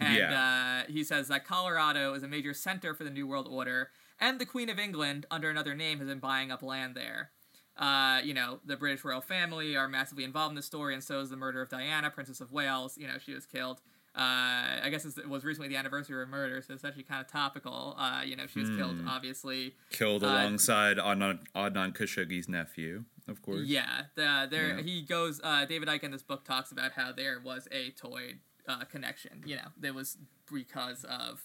and 0.00 0.16
Yeah. 0.16 0.82
uh, 0.86 0.92
he 0.92 1.04
says 1.04 1.28
that 1.28 1.44
Colorado 1.44 2.14
is 2.14 2.22
a 2.22 2.28
major 2.28 2.54
center 2.54 2.94
for 2.94 3.04
the 3.04 3.10
New 3.10 3.26
World 3.26 3.46
Order, 3.50 3.90
and 4.20 4.38
the 4.40 4.46
Queen 4.46 4.68
of 4.68 4.78
England, 4.78 5.26
under 5.30 5.50
another 5.50 5.74
name, 5.74 5.98
has 5.98 6.08
been 6.08 6.20
buying 6.20 6.50
up 6.50 6.62
land 6.62 6.94
there. 6.94 7.30
Uh, 7.76 8.20
you 8.24 8.34
know, 8.34 8.58
the 8.64 8.76
British 8.76 9.04
royal 9.04 9.20
family 9.20 9.76
are 9.76 9.88
massively 9.88 10.24
involved 10.24 10.50
in 10.52 10.56
the 10.56 10.62
story, 10.62 10.94
and 10.94 11.04
so 11.04 11.20
is 11.20 11.30
the 11.30 11.36
murder 11.36 11.62
of 11.62 11.68
Diana, 11.68 12.10
Princess 12.10 12.40
of 12.40 12.50
Wales. 12.50 12.96
You 12.98 13.06
know, 13.06 13.18
she 13.18 13.32
was 13.34 13.46
killed. 13.46 13.80
Uh, 14.14 14.80
I 14.82 14.88
guess 14.90 15.04
it 15.04 15.28
was 15.28 15.44
recently 15.44 15.68
the 15.68 15.76
anniversary 15.76 16.14
of 16.20 16.26
her 16.26 16.26
murder, 16.26 16.60
so 16.60 16.74
it's 16.74 16.84
actually 16.84 17.04
kind 17.04 17.20
of 17.20 17.28
topical. 17.30 17.94
Uh, 17.96 18.22
you 18.24 18.34
know, 18.36 18.46
she 18.46 18.58
was 18.60 18.70
killed, 18.70 18.96
obviously. 19.06 19.74
killed 19.90 20.24
uh, 20.24 20.28
alongside 20.28 20.96
Adnan, 20.96 21.40
Adnan 21.54 21.92
Khashoggi's 21.96 22.48
nephew, 22.48 23.04
of 23.28 23.42
course. 23.42 23.66
Yeah, 23.66 24.04
the, 24.16 24.48
there 24.50 24.76
Yeah. 24.76 24.82
he 24.82 25.02
goes. 25.02 25.40
Uh, 25.44 25.64
David 25.66 25.88
Icke 25.88 26.02
in 26.04 26.10
this 26.10 26.22
book 26.22 26.44
talks 26.44 26.72
about 26.72 26.92
how 26.92 27.12
there 27.12 27.38
was 27.44 27.68
a 27.70 27.90
toy 27.90 28.36
uh, 28.66 28.84
connection. 28.84 29.42
You 29.46 29.56
know, 29.56 29.68
there 29.78 29.94
was 29.94 30.16
because 30.52 31.04
of 31.04 31.42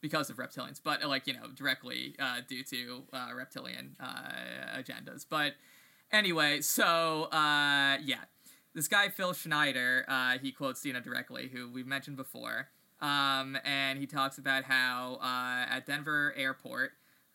because 0.00 0.30
of 0.30 0.36
reptilians, 0.36 0.80
but 0.82 1.04
like 1.04 1.26
you 1.26 1.34
know, 1.34 1.48
directly 1.54 2.16
uh, 2.18 2.40
due 2.48 2.64
to 2.64 3.04
uh, 3.12 3.28
reptilian 3.36 3.94
uh, 4.00 4.76
agendas. 4.78 5.24
But 5.28 5.54
anyway, 6.10 6.60
so 6.62 7.24
uh, 7.24 7.98
yeah, 8.02 8.24
this 8.74 8.88
guy 8.88 9.08
Phil 9.08 9.32
Schneider, 9.32 10.04
uh, 10.08 10.38
he 10.38 10.52
quotes 10.52 10.80
Dina 10.80 11.00
directly, 11.00 11.48
who 11.48 11.70
we've 11.70 11.86
mentioned 11.86 12.16
before, 12.16 12.68
um, 13.00 13.58
and 13.64 13.98
he 13.98 14.06
talks 14.06 14.38
about 14.38 14.64
how 14.64 15.18
uh, 15.22 15.66
at 15.70 15.86
Denver 15.86 16.34
Airport. 16.36 16.92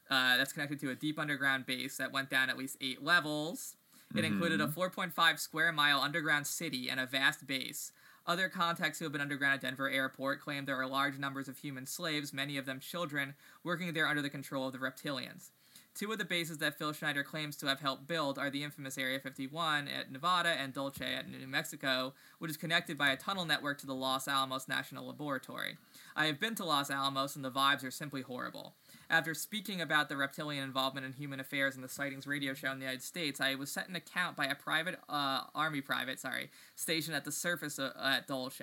Uh, 0.09 0.37
that's 0.37 0.51
connected 0.53 0.79
to 0.81 0.91
a 0.91 0.95
deep 0.95 1.17
underground 1.17 1.65
base 1.65 1.97
that 1.97 2.11
went 2.11 2.29
down 2.29 2.49
at 2.49 2.57
least 2.57 2.77
eight 2.81 3.01
levels. 3.01 3.77
It 4.15 4.25
included 4.25 4.61
a 4.61 4.67
4.5 4.67 5.39
square 5.39 5.71
mile 5.71 5.99
underground 5.99 6.45
city 6.45 6.87
and 6.89 6.99
a 6.99 7.07
vast 7.07 7.47
base. 7.47 7.91
Other 8.25 8.47
contacts 8.47 8.99
who 8.99 9.05
have 9.05 9.11
been 9.11 9.21
underground 9.21 9.55
at 9.55 9.61
Denver 9.61 9.89
Airport 9.89 10.39
claim 10.39 10.65
there 10.65 10.79
are 10.79 10.87
large 10.87 11.17
numbers 11.17 11.47
of 11.47 11.57
human 11.57 11.85
slaves, 11.85 12.31
many 12.31 12.57
of 12.57 12.65
them 12.65 12.79
children, 12.79 13.33
working 13.63 13.91
there 13.93 14.07
under 14.07 14.21
the 14.21 14.29
control 14.29 14.67
of 14.67 14.73
the 14.73 14.79
reptilians. 14.79 15.49
Two 15.95 16.11
of 16.11 16.17
the 16.17 16.25
bases 16.25 16.57
that 16.57 16.79
Phil 16.79 16.91
Schneider 16.91 17.23
claims 17.23 17.55
to 17.57 17.67
have 17.67 17.79
helped 17.79 18.07
build 18.07 18.39
are 18.39 18.49
the 18.49 18.63
infamous 18.63 18.97
Area 18.97 19.19
51 19.19 19.87
at 19.87 20.11
Nevada 20.11 20.49
and 20.49 20.73
Dulce 20.73 21.01
at 21.01 21.29
New 21.29 21.47
Mexico, 21.47 22.15
which 22.39 22.49
is 22.49 22.57
connected 22.57 22.97
by 22.97 23.11
a 23.11 23.15
tunnel 23.15 23.45
network 23.45 23.77
to 23.77 23.85
the 23.85 23.93
Los 23.93 24.27
Alamos 24.27 24.67
National 24.67 25.05
Laboratory. 25.05 25.77
I 26.15 26.25
have 26.25 26.39
been 26.39 26.55
to 26.55 26.65
Los 26.65 26.89
Alamos 26.89 27.35
and 27.35 27.45
the 27.45 27.51
vibes 27.51 27.83
are 27.83 27.91
simply 27.91 28.23
horrible. 28.23 28.73
After 29.07 29.35
speaking 29.35 29.81
about 29.81 30.09
the 30.09 30.17
reptilian 30.17 30.63
involvement 30.63 31.05
in 31.05 31.13
human 31.13 31.39
affairs 31.39 31.75
in 31.75 31.83
the 31.83 31.87
Sightings 31.87 32.25
radio 32.25 32.55
show 32.55 32.71
in 32.71 32.79
the 32.79 32.85
United 32.85 33.03
States, 33.03 33.39
I 33.39 33.53
was 33.53 33.71
sent 33.71 33.87
an 33.87 33.95
account 33.95 34.35
by 34.35 34.45
a 34.45 34.55
private 34.55 34.97
uh, 35.07 35.41
army 35.53 35.81
private, 35.81 36.19
sorry, 36.19 36.49
stationed 36.75 37.15
at 37.15 37.23
the 37.23 37.31
surface 37.31 37.77
of, 37.77 37.91
uh, 37.95 38.15
at 38.17 38.27
Dulce. 38.27 38.61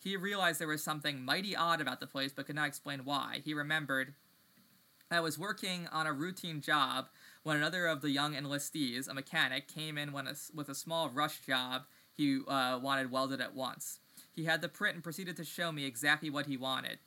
He 0.00 0.16
realized 0.16 0.60
there 0.60 0.66
was 0.66 0.82
something 0.82 1.24
mighty 1.24 1.54
odd 1.54 1.80
about 1.80 2.00
the 2.00 2.06
place, 2.08 2.32
but 2.34 2.46
could 2.46 2.56
not 2.56 2.66
explain 2.66 3.00
why. 3.04 3.40
He 3.44 3.54
remembered 3.54 4.14
I 5.10 5.20
was 5.20 5.38
working 5.38 5.86
on 5.92 6.08
a 6.08 6.12
routine 6.12 6.60
job 6.60 7.06
when 7.44 7.56
another 7.56 7.86
of 7.86 8.00
the 8.00 8.10
young 8.10 8.34
enlistees, 8.34 9.06
a 9.06 9.14
mechanic, 9.14 9.68
came 9.68 9.96
in 9.96 10.08
a, 10.08 10.34
with 10.52 10.68
a 10.68 10.74
small 10.74 11.08
rush 11.08 11.40
job 11.46 11.82
he 12.12 12.40
uh, 12.48 12.80
wanted 12.82 13.12
welded 13.12 13.40
at 13.40 13.54
once. 13.54 14.00
He 14.34 14.46
had 14.46 14.62
the 14.62 14.68
print 14.68 14.96
and 14.96 15.04
proceeded 15.04 15.36
to 15.36 15.44
show 15.44 15.70
me 15.70 15.84
exactly 15.84 16.28
what 16.28 16.46
he 16.46 16.56
wanted. 16.56 16.98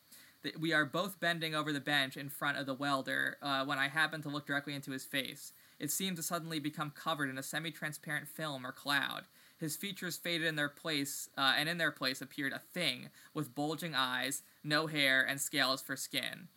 We 0.58 0.72
are 0.72 0.86
both 0.86 1.20
bending 1.20 1.53
over 1.53 1.74
the 1.74 1.82
bench 1.82 2.15
in 2.15 2.29
front 2.29 2.58
of 2.58 2.65
the 2.65 2.74
welder 2.74 3.36
uh, 3.41 3.65
when 3.65 3.77
I 3.77 3.89
happened 3.89 4.24
to 4.24 4.29
look 4.29 4.48
directly 4.48 4.74
into 4.74 4.91
his 4.91 5.03
face. 5.03 5.51
It 5.77 5.91
seemed 5.91 6.15
to 6.15 6.24
suddenly 6.24 6.60
become 6.60 6.91
covered 6.91 7.29
in 7.29 7.38
a 7.38 7.44
semi 7.44 7.72
transparent 7.72 8.29
film 8.29 8.65
or 8.65 8.72
cloud. 8.72 9.24
His 9.58 9.75
features 9.75 10.15
faded 10.15 10.48
in 10.48 10.56
their 10.56 10.70
place, 10.70 11.27
uh, 11.38 11.56
and 11.58 11.68
in 11.68 11.77
their 11.77 11.91
place 11.91 12.22
appeared 12.22 12.53
a 12.53 12.60
thing 12.60 13.10
with 13.34 13.53
bulging 13.53 13.94
eyes, 13.94 14.44
no 14.63 14.88
hair, 14.88 15.22
and 15.22 15.41
scales 15.41 15.82
for 15.82 15.98
skin. 15.98 16.48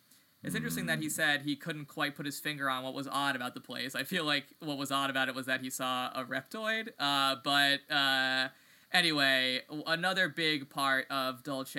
It's 0.43 0.55
interesting 0.55 0.87
that 0.87 0.99
he 0.99 1.09
said 1.09 1.41
he 1.43 1.55
couldn't 1.55 1.85
quite 1.85 2.15
put 2.15 2.25
his 2.25 2.39
finger 2.39 2.69
on 2.69 2.83
what 2.83 2.93
was 2.93 3.07
odd 3.09 3.35
about 3.35 3.53
the 3.53 3.61
place. 3.61 3.95
I 3.95 4.03
feel 4.03 4.25
like 4.25 4.45
what 4.59 4.77
was 4.77 4.91
odd 4.91 5.09
about 5.09 5.29
it 5.29 5.35
was 5.35 5.45
that 5.45 5.61
he 5.61 5.69
saw 5.69 6.09
a 6.13 6.25
reptoid. 6.25 6.89
Uh, 6.99 7.37
but 7.43 7.79
uh, 7.89 8.49
anyway, 8.91 9.61
another 9.87 10.27
big 10.27 10.69
part 10.69 11.05
of 11.09 11.43
Dulce 11.43 11.77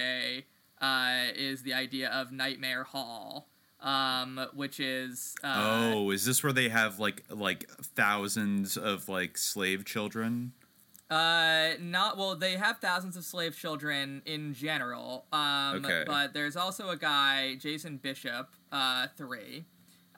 uh, 0.80 1.25
is 1.37 1.62
the 1.62 1.75
idea 1.75 2.09
of 2.09 2.33
Nightmare 2.33 2.85
Hall. 2.85 3.49
Um, 3.80 4.40
which 4.54 4.80
is 4.80 5.35
uh, 5.44 5.92
oh, 5.94 6.11
is 6.11 6.25
this 6.25 6.42
where 6.42 6.54
they 6.54 6.71
have 6.71 6.99
like 6.99 7.23
like 7.28 7.68
thousands 7.68 8.78
of 8.78 9.11
like 9.11 9.37
slave 9.37 9.85
children? 9.85 10.52
Uh, 11.14 11.75
not 11.80 12.18
well. 12.18 12.35
They 12.35 12.56
have 12.56 12.78
thousands 12.78 13.16
of 13.16 13.25
slave 13.25 13.56
children 13.56 14.21
in 14.26 14.52
general. 14.52 15.26
Um, 15.33 15.85
okay. 15.85 16.02
but 16.04 16.35
there's 16.35 16.56
also 16.56 16.88
a 16.88 16.97
guy, 16.97 17.54
Jason 17.54 17.99
Bishop, 17.99 18.49
uh, 18.73 19.06
three, 19.16 19.64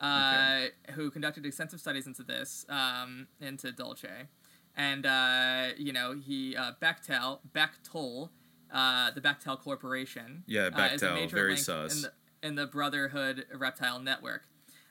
uh, 0.01 0.05
okay. 0.05 0.69
who 0.93 1.11
conducted 1.11 1.45
extensive 1.45 1.79
studies 1.79 2.07
into 2.07 2.23
this, 2.23 2.65
um, 2.69 3.27
into 3.39 3.71
Dulce, 3.71 4.05
and 4.75 5.05
uh, 5.05 5.67
you 5.77 5.93
know 5.93 6.15
he 6.15 6.55
uh, 6.55 6.71
Bechtel, 6.81 7.41
Bechtel, 7.53 8.29
uh, 8.73 9.11
the 9.11 9.21
Bechtel 9.21 9.59
Corporation. 9.59 10.43
Yeah, 10.47 10.71
Bechtel, 10.71 10.79
uh, 10.79 10.95
is 10.95 11.03
a 11.03 11.13
major 11.13 11.35
very 11.35 11.57
sus. 11.57 11.95
In 11.95 12.01
the, 12.01 12.47
in 12.47 12.55
the 12.55 12.65
Brotherhood 12.65 13.45
Reptile 13.53 13.99
Network. 13.99 14.47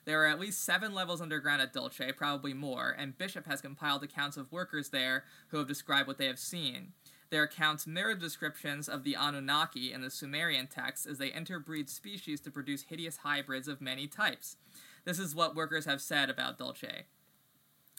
There 0.06 0.22
are 0.22 0.28
at 0.28 0.38
least 0.38 0.64
seven 0.64 0.94
levels 0.94 1.20
underground 1.20 1.60
at 1.60 1.72
Dulce, 1.72 2.00
probably 2.16 2.54
more, 2.54 2.94
and 2.96 3.18
Bishop 3.18 3.46
has 3.46 3.60
compiled 3.60 4.04
accounts 4.04 4.36
of 4.36 4.52
workers 4.52 4.90
there 4.90 5.25
who 5.48 5.58
have 5.58 5.66
described 5.66 6.06
what 6.06 6.16
they 6.16 6.26
have 6.26 6.38
seen. 6.38 6.92
Their 7.30 7.42
accounts 7.42 7.88
mirror 7.88 8.14
descriptions 8.14 8.88
of 8.88 9.02
the 9.02 9.16
Anunnaki 9.16 9.92
in 9.92 10.02
the 10.02 10.10
Sumerian 10.10 10.68
texts 10.68 11.06
as 11.06 11.18
they 11.18 11.32
interbreed 11.32 11.90
species 11.90 12.40
to 12.42 12.52
produce 12.52 12.82
hideous 12.82 13.18
hybrids 13.18 13.66
of 13.66 13.80
many 13.80 14.06
types. 14.06 14.56
This 15.04 15.18
is 15.18 15.34
what 15.34 15.56
workers 15.56 15.86
have 15.86 16.00
said 16.00 16.30
about 16.30 16.56
Dulce. 16.56 16.84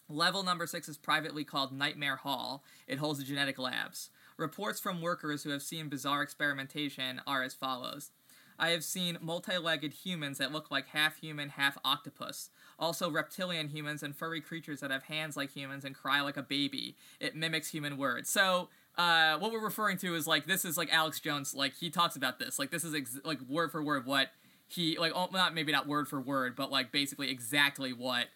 Level 0.07 0.43
number 0.43 0.65
six 0.65 0.87
is 0.87 0.97
privately 0.97 1.43
called 1.43 1.73
Nightmare 1.73 2.15
Hall. 2.15 2.63
It 2.87 2.99
holds 2.99 3.19
the 3.19 3.25
genetic 3.25 3.59
labs. 3.59 4.09
Reports 4.37 4.79
from 4.79 5.01
workers 5.01 5.43
who 5.43 5.49
have 5.49 5.61
seen 5.61 5.89
bizarre 5.89 6.21
experimentation 6.23 7.21
are 7.27 7.43
as 7.43 7.53
follows. 7.53 8.11
I 8.59 8.69
have 8.69 8.83
seen 8.83 9.17
multi 9.21 9.57
legged 9.57 9.93
humans 9.93 10.37
that 10.37 10.51
look 10.51 10.71
like 10.71 10.87
half 10.87 11.19
human, 11.19 11.49
half 11.49 11.77
octopus. 11.83 12.49
Also, 12.79 13.09
reptilian 13.09 13.69
humans 13.69 14.03
and 14.03 14.15
furry 14.15 14.41
creatures 14.41 14.79
that 14.81 14.91
have 14.91 15.03
hands 15.03 15.35
like 15.35 15.51
humans 15.51 15.83
and 15.85 15.95
cry 15.95 16.21
like 16.21 16.37
a 16.37 16.43
baby. 16.43 16.95
It 17.19 17.35
mimics 17.35 17.69
human 17.69 17.97
words. 17.97 18.29
So, 18.29 18.69
uh, 18.97 19.37
what 19.37 19.51
we're 19.51 19.63
referring 19.63 19.97
to 19.97 20.15
is 20.15 20.27
like 20.27 20.45
this 20.47 20.65
is 20.65 20.77
like 20.77 20.91
Alex 20.91 21.19
Jones, 21.19 21.53
like 21.53 21.75
he 21.75 21.89
talks 21.89 22.15
about 22.15 22.39
this. 22.39 22.57
Like, 22.59 22.71
this 22.71 22.83
is 22.83 22.93
ex- 22.93 23.19
like 23.23 23.39
word 23.47 23.71
for 23.71 23.83
word 23.83 24.05
what 24.05 24.29
he, 24.67 24.97
like, 24.97 25.11
oh, 25.15 25.29
not 25.31 25.53
maybe 25.53 25.71
not 25.71 25.87
word 25.87 26.07
for 26.07 26.19
word, 26.19 26.55
but 26.55 26.71
like 26.71 26.91
basically 26.91 27.29
exactly 27.29 27.93
what 27.93 28.27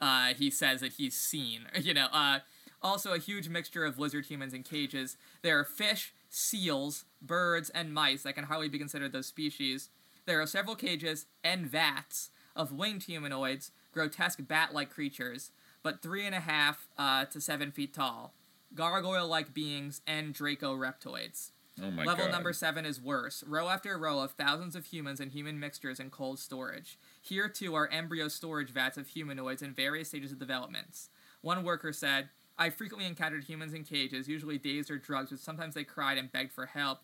uh, 0.00 0.34
he 0.34 0.50
says 0.50 0.80
that 0.80 0.94
he's 0.94 1.14
seen. 1.14 1.66
You 1.82 1.94
know, 1.94 2.06
uh, 2.12 2.40
also 2.82 3.12
a 3.12 3.18
huge 3.18 3.48
mixture 3.48 3.84
of 3.84 3.98
lizard 3.98 4.26
humans 4.26 4.52
in 4.52 4.62
cages. 4.62 5.16
There 5.42 5.58
are 5.58 5.64
fish, 5.64 6.12
seals, 6.32 7.04
birds, 7.20 7.68
and 7.70 7.92
mice 7.92 8.22
that 8.22 8.34
can 8.34 8.44
hardly 8.44 8.68
be 8.68 8.78
considered 8.78 9.12
those 9.12 9.26
species. 9.26 9.90
There 10.24 10.40
are 10.40 10.46
several 10.46 10.74
cages 10.76 11.26
and 11.44 11.66
vats 11.66 12.30
of 12.56 12.72
winged 12.72 13.02
humanoids, 13.04 13.70
grotesque 13.92 14.38
bat 14.48 14.72
like 14.72 14.90
creatures, 14.90 15.50
but 15.82 16.00
three 16.00 16.24
and 16.24 16.34
a 16.34 16.40
half 16.40 16.88
uh, 16.96 17.26
to 17.26 17.40
seven 17.40 17.70
feet 17.70 17.92
tall, 17.92 18.32
gargoyle 18.74 19.28
like 19.28 19.52
beings, 19.52 20.00
and 20.06 20.32
Draco 20.32 20.74
reptoids. 20.74 21.50
Oh 21.82 21.90
my 21.90 22.04
Level 22.04 22.26
God. 22.26 22.32
number 22.32 22.52
seven 22.52 22.84
is 22.86 23.00
worse. 23.00 23.42
Row 23.46 23.68
after 23.68 23.96
row 23.98 24.20
of 24.20 24.32
thousands 24.32 24.74
of 24.76 24.86
humans 24.86 25.20
and 25.20 25.32
human 25.32 25.58
mixtures 25.58 26.00
in 26.00 26.10
cold 26.10 26.38
storage. 26.38 26.98
Here, 27.20 27.48
too, 27.48 27.74
are 27.74 27.88
embryo 27.88 28.28
storage 28.28 28.70
vats 28.70 28.96
of 28.96 29.08
humanoids 29.08 29.62
in 29.62 29.72
various 29.72 30.08
stages 30.08 30.32
of 30.32 30.38
developments. 30.38 31.08
One 31.40 31.64
worker 31.64 31.92
said, 31.92 32.28
I 32.58 32.70
frequently 32.70 33.06
encountered 33.06 33.44
humans 33.44 33.74
in 33.74 33.84
cages, 33.84 34.28
usually 34.28 34.58
dazed 34.58 34.90
or 34.90 34.98
drugged, 34.98 35.30
but 35.30 35.38
sometimes 35.38 35.74
they 35.74 35.84
cried 35.84 36.18
and 36.18 36.30
begged 36.30 36.52
for 36.52 36.66
help. 36.66 37.00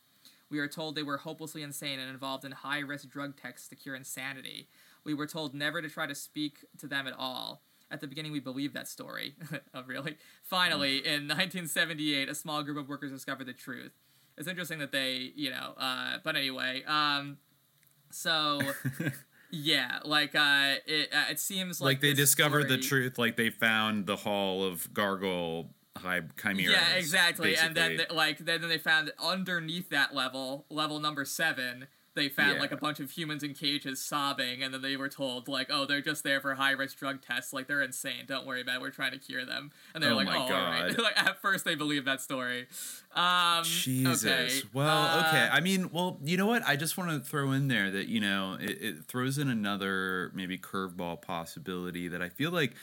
We 0.51 0.59
are 0.59 0.69
told 0.69 0.95
they 0.95 1.03
were 1.03 1.19
hopelessly 1.19 1.63
insane 1.63 1.99
and 1.99 2.11
involved 2.11 2.45
in 2.45 2.53
high 2.53 2.81
risk 2.81 3.09
drug 3.09 3.37
texts 3.37 3.69
to 3.69 3.77
cure 3.77 3.95
insanity. 3.95 4.69
We 5.05 5.15
were 5.15 5.27
told 5.27 5.55
never 5.55 5.83
to 5.83 5.89
try 5.89 6.07
to 6.07 6.15
speak 6.15 6.65
to 6.79 6.87
them 6.87 7.07
at 7.07 7.15
all. 7.17 7.63
At 7.91 8.01
the 8.01 8.07
beginning, 8.07 8.33
we 8.33 8.41
believed 8.41 8.75
that 8.75 8.89
story. 8.89 9.35
oh, 9.75 9.83
really? 9.87 10.17
Finally, 10.43 10.99
in 10.99 11.27
1978, 11.27 12.29
a 12.29 12.35
small 12.35 12.63
group 12.63 12.77
of 12.77 12.89
workers 12.89 13.11
discovered 13.11 13.47
the 13.47 13.55
truth. 13.55 13.93
It's 14.37 14.49
interesting 14.49 14.79
that 14.79 14.93
they, 14.93 15.33
you 15.35 15.51
know, 15.51 15.75
uh, 15.79 16.19
but 16.23 16.37
anyway, 16.37 16.85
um, 16.87 17.39
so 18.11 18.61
Yeah, 19.51 20.01
like 20.05 20.35
uh, 20.35 20.75
it 20.87 21.13
uh, 21.13 21.31
it 21.31 21.41
seems 21.41 21.81
like 21.81 21.87
like 21.87 22.01
they 22.01 22.13
discovered 22.13 22.67
story... 22.67 22.77
the 22.77 22.83
truth. 22.83 23.19
Like 23.19 23.37
they 23.37 23.51
found 23.51 24.07
the 24.07 24.17
hall 24.17 24.65
of 24.65 24.93
gargoyle 24.93 25.71
high 25.97 26.23
chimeras. 26.41 26.71
Yeah, 26.71 26.95
exactly. 26.97 27.51
Basically. 27.51 27.67
And 27.67 27.77
then 27.77 27.97
they, 28.09 28.15
like 28.15 28.39
then 28.39 28.61
they 28.69 28.79
found 28.79 29.13
underneath 29.19 29.91
that 29.91 30.15
level, 30.15 30.67
level 30.71 31.01
number 31.01 31.25
seven, 31.25 31.87
they 32.19 32.29
found 32.29 32.55
yeah. 32.55 32.61
like 32.61 32.73
a 32.73 32.77
bunch 32.77 33.01
of 33.01 33.11
humans 33.13 33.43
in 33.43 33.55
cages 33.55 34.03
sobbing, 34.03 34.63
and 34.63 34.75
then 34.75 34.83
they 34.83 34.97
were 34.97 35.09
told 35.09 35.49
like, 35.49 35.69
"Oh, 35.71 35.87
they're 35.87 36.03
just 36.03 36.25
there 36.25 36.41
for 36.41 36.55
high 36.55 36.73
risk 36.73 36.99
drug 36.99 37.23
tests. 37.23 37.53
Like 37.53 37.69
they're 37.69 37.81
insane. 37.81 38.25
Don't 38.27 38.47
worry 38.47 38.61
about 38.61 38.77
it. 38.77 38.81
We're 38.83 38.91
trying 38.91 39.13
to 39.13 39.19
cure 39.19 39.45
them." 39.47 39.71
And 39.95 40.03
they're 40.03 40.13
oh 40.13 40.17
like, 40.17 40.29
"Oh, 40.29 40.49
God. 40.49 40.51
all 40.51 40.71
right." 40.71 40.99
like 41.03 41.19
at 41.19 41.41
first 41.41 41.65
they 41.65 41.77
believed 41.77 42.07
that 42.07 42.21
story. 42.21 42.67
Um, 43.15 43.63
Jesus. 43.63 44.25
Okay. 44.25 44.69
Well, 44.73 44.89
uh, 44.89 45.29
okay. 45.29 45.49
I 45.51 45.61
mean, 45.61 45.91
well, 45.93 46.19
you 46.23 46.37
know 46.37 46.47
what? 46.47 46.63
I 46.67 46.77
just 46.77 46.99
want 46.99 47.11
to 47.11 47.21
throw 47.21 47.53
in 47.53 47.69
there 47.69 47.91
that 47.91 48.09
you 48.09 48.21
know 48.21 48.59
it, 48.61 48.83
it 48.83 49.05
throws 49.07 49.39
in 49.39 49.49
another 49.49 50.33
maybe 50.35 50.59
curveball 50.59 51.23
possibility 51.23 52.09
that 52.09 52.21
I 52.21 52.29
feel 52.29 52.51
like 52.51 52.75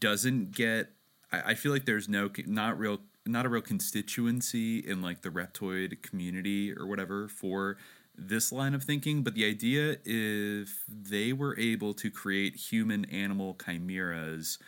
doesn't 0.00 0.52
get. 0.52 0.90
I, 1.30 1.50
I 1.50 1.54
feel 1.54 1.72
like 1.72 1.84
there's 1.84 2.08
no 2.08 2.30
not 2.46 2.78
real 2.78 3.00
not 3.28 3.44
a 3.44 3.48
real 3.48 3.62
constituency 3.62 4.78
in 4.78 5.02
like 5.02 5.20
the 5.20 5.28
reptoid 5.28 6.02
community 6.02 6.72
or 6.72 6.86
whatever 6.86 7.28
for 7.28 7.76
this 8.18 8.50
line 8.52 8.74
of 8.74 8.82
thinking, 8.82 9.22
but 9.22 9.34
the 9.34 9.44
idea 9.44 9.96
if 10.04 10.84
they 10.88 11.32
were 11.32 11.58
able 11.58 11.94
to 11.94 12.10
create 12.10 12.56
human 12.56 13.04
animal 13.06 13.54
chimeras, 13.54 14.58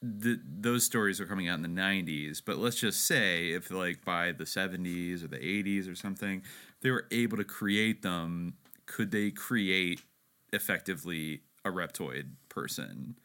the, 0.00 0.40
those 0.44 0.84
stories 0.84 1.20
are 1.20 1.26
coming 1.26 1.48
out 1.48 1.56
in 1.56 1.62
the 1.62 1.80
90s. 1.80 2.40
But 2.44 2.58
let's 2.58 2.76
just 2.76 3.04
say 3.04 3.50
if, 3.50 3.70
like, 3.70 4.04
by 4.04 4.32
the 4.32 4.44
70s 4.44 5.24
or 5.24 5.28
the 5.28 5.38
80s 5.38 5.90
or 5.90 5.96
something, 5.96 6.42
they 6.80 6.90
were 6.90 7.06
able 7.10 7.36
to 7.36 7.44
create 7.44 8.02
them, 8.02 8.54
could 8.86 9.10
they 9.10 9.30
create 9.30 10.02
effectively 10.52 11.42
a 11.64 11.70
reptoid 11.70 12.30
person 12.48 13.16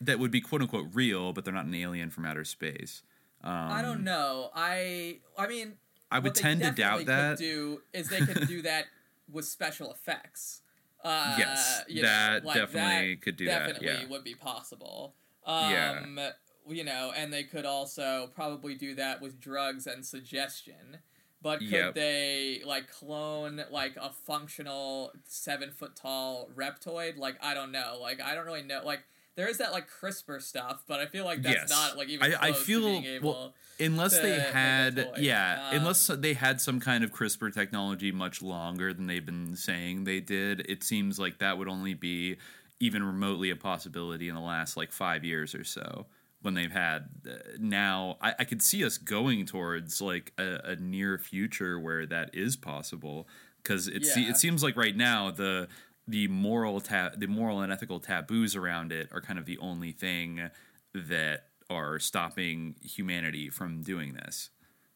that 0.00 0.18
would 0.18 0.30
be 0.30 0.40
quote 0.40 0.62
unquote 0.62 0.88
real, 0.92 1.32
but 1.32 1.44
they're 1.44 1.54
not 1.54 1.66
an 1.66 1.74
alien 1.74 2.10
from 2.10 2.26
outer 2.26 2.44
space? 2.44 3.02
Um, 3.42 3.52
I 3.52 3.82
don't 3.82 4.02
know. 4.02 4.50
I 4.54 5.18
I 5.38 5.46
mean, 5.46 5.74
I 6.10 6.18
would 6.18 6.34
tend 6.34 6.62
to 6.62 6.70
doubt 6.70 7.06
that. 7.06 7.38
Do 7.38 7.82
is 7.92 8.08
they 8.08 8.20
could 8.20 8.46
do 8.48 8.62
that 8.62 8.86
with 9.30 9.44
special 9.44 9.92
effects. 9.92 10.62
Uh, 11.04 11.36
yes, 11.38 11.84
that 12.02 12.42
know, 12.42 12.48
like 12.48 12.56
definitely 12.56 13.14
that 13.14 13.22
could 13.22 13.36
do 13.36 13.44
definitely 13.44 13.86
that. 13.86 13.92
Definitely 13.92 14.12
would 14.12 14.24
be 14.24 14.34
possible. 14.34 15.14
Um, 15.44 15.70
yeah. 15.70 16.30
You 16.68 16.82
know, 16.82 17.12
and 17.16 17.32
they 17.32 17.44
could 17.44 17.64
also 17.64 18.28
probably 18.34 18.74
do 18.74 18.96
that 18.96 19.20
with 19.20 19.40
drugs 19.40 19.86
and 19.86 20.04
suggestion. 20.04 20.98
But 21.42 21.60
could 21.60 21.70
yep. 21.70 21.94
they 21.94 22.62
like 22.66 22.90
clone 22.90 23.62
like 23.70 23.96
a 23.96 24.10
functional 24.10 25.12
seven 25.26 25.70
foot 25.70 25.94
tall 25.94 26.48
reptoid? 26.56 27.18
Like 27.18 27.36
I 27.40 27.54
don't 27.54 27.70
know. 27.70 27.98
Like 28.00 28.20
I 28.20 28.34
don't 28.34 28.46
really 28.46 28.62
know. 28.62 28.80
Like 28.84 29.04
there 29.36 29.48
is 29.48 29.58
that 29.58 29.72
like 29.72 29.86
CRISPR 29.88 30.42
stuff, 30.42 30.82
but 30.88 30.98
I 30.98 31.06
feel 31.06 31.24
like 31.24 31.42
that's 31.42 31.54
Yes. 31.54 31.70
not 31.70 31.96
like 31.96 32.08
even 32.08 32.32
I- 32.34 32.48
I 32.48 32.52
feel- 32.52 32.80
to 32.80 32.86
being 32.86 33.04
able. 33.04 33.30
well, 33.32 33.54
unless 33.78 34.16
to 34.16 34.22
they 34.22 34.40
had 34.40 35.12
yeah 35.18 35.68
Um, 35.70 35.76
unless 35.78 36.06
they 36.06 36.34
had 36.34 36.60
some 36.60 36.80
kind 36.80 37.04
of 37.04 37.12
crispr 37.12 37.52
technology 37.52 38.10
much 38.10 38.40
longer 38.42 38.92
than 38.94 39.06
they've 39.06 39.24
been 39.26 39.54
saying 39.56 40.04
they 40.04 40.18
did 40.20 40.60
it 40.68 40.82
seems 40.82 41.18
like 41.18 41.38
that 41.38 41.58
would 41.58 41.68
only 41.68 41.92
be 41.94 42.36
even 42.80 43.02
remotely 43.02 43.50
a 43.50 43.56
possibility 43.56 44.28
in 44.28 44.34
the 44.34 44.40
last 44.40 44.76
like 44.78 44.90
five 44.92 45.24
years 45.24 45.54
or 45.54 45.62
so 45.64 46.06
when 46.40 46.54
they've 46.54 46.72
had 46.72 47.08
uh, 47.28 47.32
now 47.58 48.16
I, 48.22 48.34
I 48.38 48.44
could 48.44 48.62
see 48.62 48.82
us 48.84 48.96
going 48.96 49.44
towards 49.44 50.00
like 50.00 50.32
a, 50.38 50.60
a 50.72 50.76
near 50.76 51.18
future 51.18 51.78
where 51.78 52.06
that 52.06 52.34
is 52.34 52.56
possible 52.56 53.28
because 53.62 53.88
it, 53.88 54.06
se- 54.06 54.22
it 54.28 54.36
seems 54.38 54.62
like 54.62 54.76
right 54.76 54.96
now 54.96 55.30
the 55.30 55.68
the 56.08 56.28
moral 56.28 56.80
ta- 56.80 57.10
the 57.16 57.26
moral 57.26 57.60
and 57.60 57.72
ethical 57.72 58.00
taboos 58.00 58.54
around 58.54 58.92
it 58.92 59.08
are 59.12 59.20
kind 59.20 59.38
of 59.38 59.46
the 59.46 59.58
only 59.58 59.92
thing 59.92 60.50
that 60.94 61.44
are 61.68 61.98
stopping 61.98 62.76
humanity 62.80 63.50
from 63.50 63.82
doing 63.82 64.14
this 64.14 64.50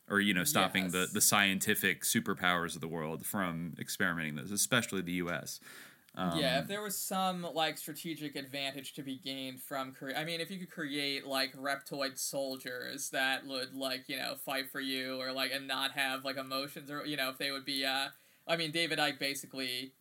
or 0.09 0.21
you 0.21 0.33
know 0.33 0.45
stopping 0.45 0.90
the 0.90 1.00
Yes. 1.00 1.12
the 1.12 1.21
scientific 1.21 2.02
superpowers 2.02 2.75
of 2.75 2.81
the 2.81 2.88
world 2.88 3.26
from 3.26 3.75
experimenting 3.79 4.37
this 4.37 4.50
especially 4.50 5.02
the 5.02 5.14
US 5.14 5.61
um, 6.17 6.38
yeah, 6.38 6.59
if 6.59 6.67
there 6.67 6.83
was 6.83 6.99
some 6.99 7.47
like 7.55 7.79
strategic 7.79 8.35
advantage 8.35 8.95
to 8.95 9.02
be 9.02 9.17
gained 9.17 9.62
from 9.62 9.93
cre- 9.93 10.11
I 10.17 10.25
mean, 10.25 10.40
if 10.40 10.50
you 10.50 10.59
could 10.59 10.71
create 10.71 11.25
like 11.25 11.52
reptoid 11.55 12.19
soldiers 12.19 13.11
that 13.11 13.47
would 13.47 13.75
like 13.75 14.09
you 14.09 14.17
know 14.17 14.35
fight 14.35 14.71
for 14.73 14.81
you 14.81 15.21
or 15.21 15.33
like 15.33 15.52
and 15.55 15.69
not 15.69 15.93
have 15.93 16.25
like 16.25 16.37
emotions 16.37 16.90
or 16.90 17.07
you 17.07 17.17
know 17.17 17.31
if 17.31 17.38
they 17.38 17.52
would 17.52 17.64
be 17.64 17.85
uh 17.85 18.09
I 18.49 18.57
mean 18.57 18.73
David 18.73 18.99
Icke 18.99 19.21
basically 19.21 19.93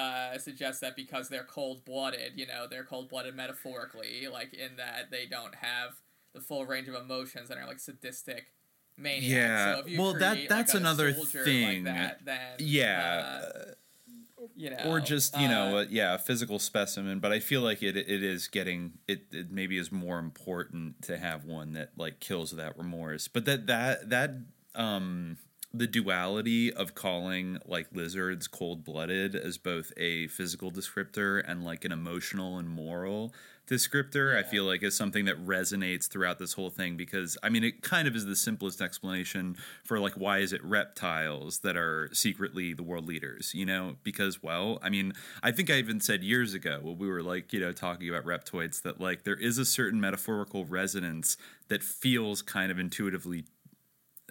uh 0.00 0.38
suggests 0.38 0.80
that 0.80 0.96
because 0.96 1.28
they're 1.28 1.44
cold 1.44 1.84
blooded, 1.84 2.32
you 2.36 2.46
know, 2.46 2.66
they're 2.70 2.84
cold 2.84 3.08
blooded 3.08 3.34
metaphorically, 3.34 4.28
like 4.32 4.54
in 4.54 4.76
that 4.76 5.10
they 5.10 5.26
don't 5.26 5.54
have 5.56 5.90
the 6.34 6.40
full 6.40 6.64
range 6.64 6.88
of 6.88 6.94
emotions 6.94 7.50
and 7.50 7.58
are 7.60 7.66
like 7.66 7.80
sadistic 7.80 8.52
maniacs. 8.96 9.26
Yeah, 9.26 9.74
So 9.74 9.80
if 9.80 9.88
you 9.90 10.00
well, 10.00 10.14
that- 10.14 10.48
that's 10.48 10.74
like, 10.74 10.80
another 10.80 11.12
thing. 11.12 11.84
Like 11.84 11.94
that, 11.94 12.24
then 12.24 12.52
yeah 12.58 13.42
uh, 13.44 13.72
you 14.56 14.70
know, 14.70 14.76
or 14.86 15.00
just 15.00 15.38
you 15.38 15.48
know 15.48 15.78
uh, 15.78 15.84
yeah 15.90 16.14
a 16.14 16.18
physical 16.18 16.58
specimen 16.58 17.18
but 17.18 17.30
i 17.30 17.38
feel 17.38 17.60
like 17.60 17.82
it 17.82 17.96
it 17.96 18.22
is 18.22 18.48
getting 18.48 18.92
it, 19.06 19.22
it 19.32 19.50
maybe 19.50 19.76
is 19.76 19.92
more 19.92 20.18
important 20.18 21.02
to 21.02 21.18
have 21.18 21.44
one 21.44 21.72
that 21.74 21.90
like 21.96 22.20
kills 22.20 22.52
that 22.52 22.76
remorse 22.78 23.28
but 23.28 23.44
that 23.44 23.66
that 23.66 24.08
that 24.08 24.30
um 24.74 25.36
the 25.72 25.86
duality 25.86 26.72
of 26.72 26.94
calling 26.94 27.58
like 27.64 27.86
lizards 27.92 28.48
cold-blooded 28.48 29.36
as 29.36 29.56
both 29.56 29.92
a 29.96 30.26
physical 30.26 30.70
descriptor 30.70 31.42
and 31.46 31.64
like 31.64 31.84
an 31.84 31.92
emotional 31.92 32.58
and 32.58 32.68
moral 32.68 33.32
descriptor 33.68 34.36
i 34.36 34.42
feel 34.42 34.64
like 34.64 34.82
is 34.82 34.96
something 34.96 35.26
that 35.26 35.46
resonates 35.46 36.08
throughout 36.08 36.40
this 36.40 36.54
whole 36.54 36.70
thing 36.70 36.96
because 36.96 37.38
i 37.44 37.48
mean 37.48 37.62
it 37.62 37.82
kind 37.82 38.08
of 38.08 38.16
is 38.16 38.26
the 38.26 38.34
simplest 38.34 38.80
explanation 38.80 39.56
for 39.84 40.00
like 40.00 40.14
why 40.14 40.38
is 40.38 40.52
it 40.52 40.64
reptiles 40.64 41.60
that 41.60 41.76
are 41.76 42.10
secretly 42.12 42.72
the 42.72 42.82
world 42.82 43.06
leaders 43.06 43.52
you 43.54 43.64
know? 43.64 43.96
Because 44.02 44.42
well 44.42 44.80
i 44.82 44.88
mean 44.88 45.12
i 45.40 45.52
think 45.52 45.70
i 45.70 45.74
even 45.74 46.00
said 46.00 46.24
years 46.24 46.52
ago 46.52 46.80
when 46.82 46.98
we 46.98 47.06
were 47.06 47.22
like 47.22 47.52
you 47.52 47.60
know 47.60 47.70
talking 47.70 48.08
about 48.08 48.24
reptoids 48.24 48.82
that 48.82 49.00
like 49.00 49.22
there 49.22 49.36
is 49.36 49.56
a 49.56 49.64
certain 49.64 50.00
metaphorical 50.00 50.64
resonance 50.64 51.36
that 51.68 51.84
feels 51.84 52.42
kind 52.42 52.72
of 52.72 52.78
intuitively 52.80 53.44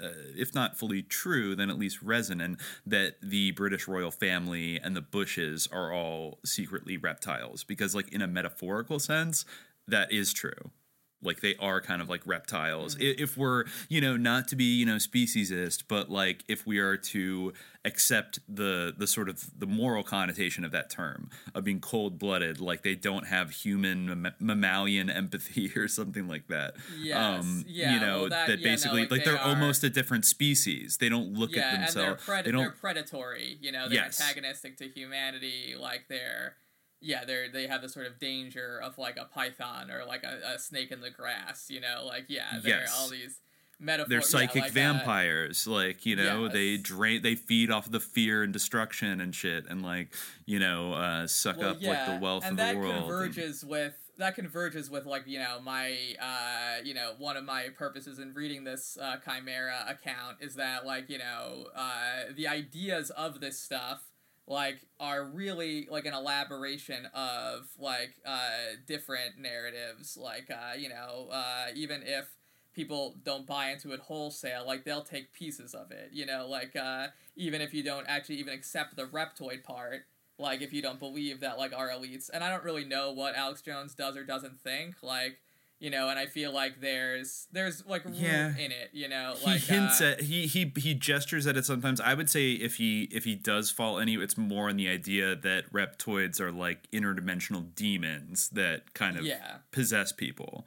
uh, 0.01 0.09
if 0.35 0.53
not 0.53 0.77
fully 0.77 1.01
true, 1.01 1.55
then 1.55 1.69
at 1.69 1.77
least 1.77 2.01
resonant 2.01 2.59
that 2.85 3.15
the 3.21 3.51
British 3.51 3.87
royal 3.87 4.11
family 4.11 4.79
and 4.79 4.95
the 4.95 5.01
Bushes 5.01 5.67
are 5.71 5.91
all 5.91 6.39
secretly 6.45 6.97
reptiles. 6.97 7.63
Because, 7.63 7.95
like, 7.95 8.11
in 8.11 8.21
a 8.21 8.27
metaphorical 8.27 8.99
sense, 8.99 9.45
that 9.87 10.11
is 10.11 10.33
true. 10.33 10.71
Like, 11.21 11.41
they 11.41 11.55
are 11.59 11.81
kind 11.81 12.01
of 12.01 12.09
like 12.09 12.21
reptiles. 12.25 12.95
Mm-hmm. 12.95 13.19
I 13.19 13.23
If 13.23 13.37
we're, 13.37 13.65
you 13.89 13.99
know, 14.01 14.15
not 14.17 14.47
to 14.49 14.55
be, 14.55 14.63
you 14.63 14.85
know, 14.85 14.95
speciesist, 14.95 15.83
but 15.87 16.09
like 16.09 16.43
if 16.47 16.65
we 16.65 16.79
are 16.79 16.95
to 16.97 17.53
accept 17.85 18.39
the 18.49 18.93
the 18.97 19.07
sort 19.07 19.29
of 19.29 19.57
the 19.57 19.65
moral 19.65 20.03
connotation 20.03 20.65
of 20.65 20.71
that 20.71 20.89
term 20.89 21.29
of 21.55 21.63
being 21.63 21.79
cold 21.79 22.19
blooded, 22.19 22.59
like 22.59 22.83
they 22.83 22.95
don't 22.95 23.27
have 23.27 23.51
human 23.51 24.21
mam- 24.21 24.35
mammalian 24.39 25.09
empathy 25.21 25.71
or 25.75 25.87
something 25.87 26.27
like 26.27 26.47
that. 26.47 26.75
Yes, 26.99 27.17
um, 27.17 27.63
yeah, 27.67 27.93
you 27.93 27.99
know 27.99 28.21
well, 28.21 28.29
that- 28.29 28.47
that 28.47 28.59
yeah, 28.59 28.65
no, 28.65 28.71
basically 28.71 29.01
like, 29.01 29.11
like, 29.11 29.23
they 29.25 29.31
they're 29.31 29.41
almost 29.41 29.83
a 29.83 29.89
different 29.89 30.25
species. 30.25 30.97
They 30.97 31.09
don't 31.09 31.33
look 31.33 31.55
yeah, 31.55 31.61
at 31.61 31.73
and 31.73 31.83
they're, 31.83 31.87
themselves. 32.15 32.25
pred- 32.25 32.43
they 32.45 32.51
they're 32.51 32.71
predatory. 32.71 33.57
You 33.61 33.71
know, 33.71 33.87
they're 33.89 33.95
Yes. 34.05 34.19
antagonistic 34.21 34.77
to 34.77 34.87
humanity. 34.89 35.75
Like 35.79 36.05
they're, 36.09 36.55
yeah, 37.01 37.25
they're 37.25 37.49
they 37.49 37.67
have 37.67 37.81
the 37.81 37.89
sort 37.89 38.07
of 38.07 38.19
danger 38.19 38.79
of 38.83 38.97
like 38.97 39.17
a 39.17 39.25
python 39.25 39.89
or 39.91 40.05
like 40.05 40.23
a, 40.23 40.55
a 40.55 40.59
snake 40.59 40.91
in 40.91 41.01
the 41.01 41.09
grass. 41.09 41.67
You 41.69 41.81
know, 41.81 42.03
like 42.05 42.25
yeah, 42.27 42.59
they're 42.61 42.85
all 42.97 43.09
these 43.09 43.39
metaphors. 43.79 44.09
They're 44.09 44.21
psychic 44.21 44.55
yeah, 44.55 44.61
like, 44.63 44.71
vampires, 44.71 45.67
like 45.67 46.05
you 46.05 46.15
know, 46.15 46.47
they 46.47 46.77
drain, 46.77 47.21
they 47.21 47.35
feed 47.35 47.71
off 47.71 47.89
the 47.89 47.99
fear 47.99 48.43
and 48.43 48.51
destruction 48.51 49.21
and 49.21 49.33
shit, 49.33 49.65
and 49.69 49.81
like 49.81 50.13
you 50.45 50.59
know, 50.59 50.93
uh, 50.93 51.27
suck 51.27 51.57
well, 51.57 51.71
up 51.71 51.77
yeah, 51.79 51.89
like 51.89 52.05
the 52.19 52.23
wealth 52.23 52.43
and 52.43 52.53
of 52.53 52.57
that 52.57 52.73
the 52.73 52.79
world. 52.79 52.93
and- 52.93 53.03
converges 53.03 53.63
with 53.63 53.95
that 54.17 54.35
converges 54.35 54.89
with 54.89 55.05
like 55.05 55.25
you 55.25 55.39
know 55.39 55.59
my 55.63 55.95
uh 56.21 56.83
you 56.83 56.93
know 56.93 57.13
one 57.17 57.37
of 57.37 57.45
my 57.45 57.67
purposes 57.77 58.19
in 58.19 58.33
reading 58.33 58.65
this 58.65 58.97
uh, 59.01 59.15
chimera 59.23 59.85
account 59.87 60.35
is 60.41 60.55
that 60.55 60.85
like 60.85 61.09
you 61.09 61.17
know 61.17 61.67
uh 61.73 62.23
the 62.35 62.45
ideas 62.45 63.09
of 63.11 63.39
this 63.39 63.57
stuff 63.57 64.08
like 64.49 64.79
are 64.99 65.23
really 65.23 65.87
like 65.89 66.05
an 66.05 66.13
elaboration 66.13 67.07
of 67.13 67.69
like 67.79 68.15
uh 68.25 68.75
different 68.87 69.39
narratives. 69.39 70.17
Like 70.17 70.49
uh 70.51 70.75
you 70.77 70.89
know 70.89 71.29
uh 71.31 71.67
even 71.75 72.01
if 72.03 72.27
people 72.73 73.15
don't 73.23 73.47
buy 73.47 73.71
into 73.71 73.91
it 73.91 73.99
wholesale 73.99 74.65
like 74.65 74.83
they'll 74.85 75.03
take 75.03 75.33
pieces 75.33 75.73
of 75.73 75.91
it 75.91 76.09
you 76.11 76.25
know? 76.25 76.47
Like 76.49 76.75
uh 76.75 77.07
even 77.35 77.61
if 77.61 77.73
you 77.73 77.83
don't 77.83 78.05
actually 78.07 78.37
even 78.37 78.53
accept 78.53 78.95
the 78.95 79.05
reptoid 79.05 79.63
part 79.63 80.01
like 80.39 80.61
if 80.61 80.73
you 80.73 80.81
don't 80.81 80.99
believe 80.99 81.41
that 81.41 81.57
like 81.57 81.73
our 81.75 81.89
elites 81.89 82.29
and 82.33 82.43
i 82.43 82.49
don't 82.49 82.63
really 82.63 82.85
know 82.85 83.11
what 83.11 83.35
alex 83.35 83.61
jones 83.61 83.93
does 83.93 84.15
or 84.15 84.23
doesn't 84.23 84.59
think 84.61 84.95
like 85.03 85.39
you 85.79 85.89
know 85.89 86.09
and 86.09 86.19
i 86.19 86.25
feel 86.25 86.51
like 86.53 86.81
there's 86.81 87.47
there's 87.51 87.85
like 87.85 88.03
room 88.05 88.13
Yeah. 88.15 88.49
in 88.57 88.71
it 88.71 88.89
you 88.91 89.07
know 89.07 89.33
he 89.37 89.45
like 89.45 89.61
hints 89.61 90.01
uh, 90.01 90.05
at 90.05 90.21
he 90.21 90.45
he 90.47 90.71
he 90.77 90.93
gestures 90.93 91.47
at 91.47 91.55
it 91.57 91.65
sometimes. 91.65 92.01
I 92.01 92.13
would 92.13 92.29
say 92.29 92.51
if 92.51 92.75
he 92.75 93.03
if 93.11 93.23
he 93.23 93.35
does 93.35 93.71
fall 93.71 93.97
any, 93.99 94.15
it's 94.15 94.37
more 94.37 94.69
in 94.69 94.75
the 94.77 94.89
idea 94.89 95.35
that 95.35 95.71
reptoids 95.73 96.39
are 96.41 96.51
like 96.51 96.89
interdimensional 96.91 97.73
demons 97.75 98.49
that 98.49 98.93
kind 98.93 99.17
of 99.17 99.25
yeah 99.25 99.57
possess 99.71 100.11
people. 100.11 100.65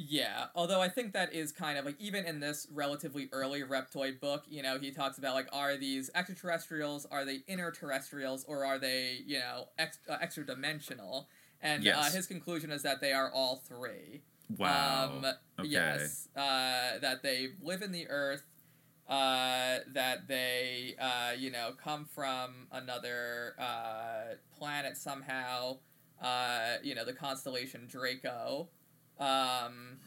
Yeah, 0.00 0.46
although 0.54 0.80
I 0.80 0.88
think 0.88 1.12
that 1.14 1.32
is 1.32 1.50
kind 1.50 1.76
of 1.76 1.84
like 1.84 1.96
even 1.98 2.24
in 2.24 2.38
this 2.38 2.68
relatively 2.72 3.28
early 3.32 3.62
Reptoid 3.62 4.20
book, 4.20 4.44
you 4.48 4.62
know, 4.62 4.78
he 4.78 4.92
talks 4.92 5.18
about 5.18 5.34
like 5.34 5.48
are 5.52 5.76
these 5.76 6.08
extraterrestrials, 6.14 7.04
are 7.10 7.24
they 7.24 7.38
interterrestrials, 7.48 8.44
or 8.46 8.64
are 8.64 8.78
they 8.78 9.18
you 9.26 9.40
know 9.40 9.68
ex- 9.76 9.98
uh, 10.08 10.16
extra 10.20 10.46
dimensional? 10.46 11.28
And 11.60 11.86
uh, 11.88 12.04
his 12.04 12.26
conclusion 12.26 12.70
is 12.70 12.82
that 12.82 13.00
they 13.00 13.12
are 13.12 13.30
all 13.32 13.62
three. 13.66 14.22
Wow. 14.56 15.18
Um, 15.18 15.24
okay. 15.58 15.68
Yes, 15.68 16.28
uh, 16.36 16.98
that 17.00 17.22
they 17.22 17.48
live 17.60 17.82
in 17.82 17.92
the 17.92 18.08
Earth, 18.08 18.44
uh, 19.08 19.78
that 19.92 20.28
they 20.28 20.94
uh, 21.00 21.32
you 21.36 21.50
know 21.50 21.72
come 21.82 22.06
from 22.06 22.66
another 22.72 23.54
uh, 23.58 24.34
planet 24.56 24.96
somehow. 24.96 25.78
Uh, 26.20 26.76
you 26.82 26.94
know 26.94 27.04
the 27.04 27.12
constellation 27.12 27.86
Draco, 27.88 28.68
um, 29.20 29.98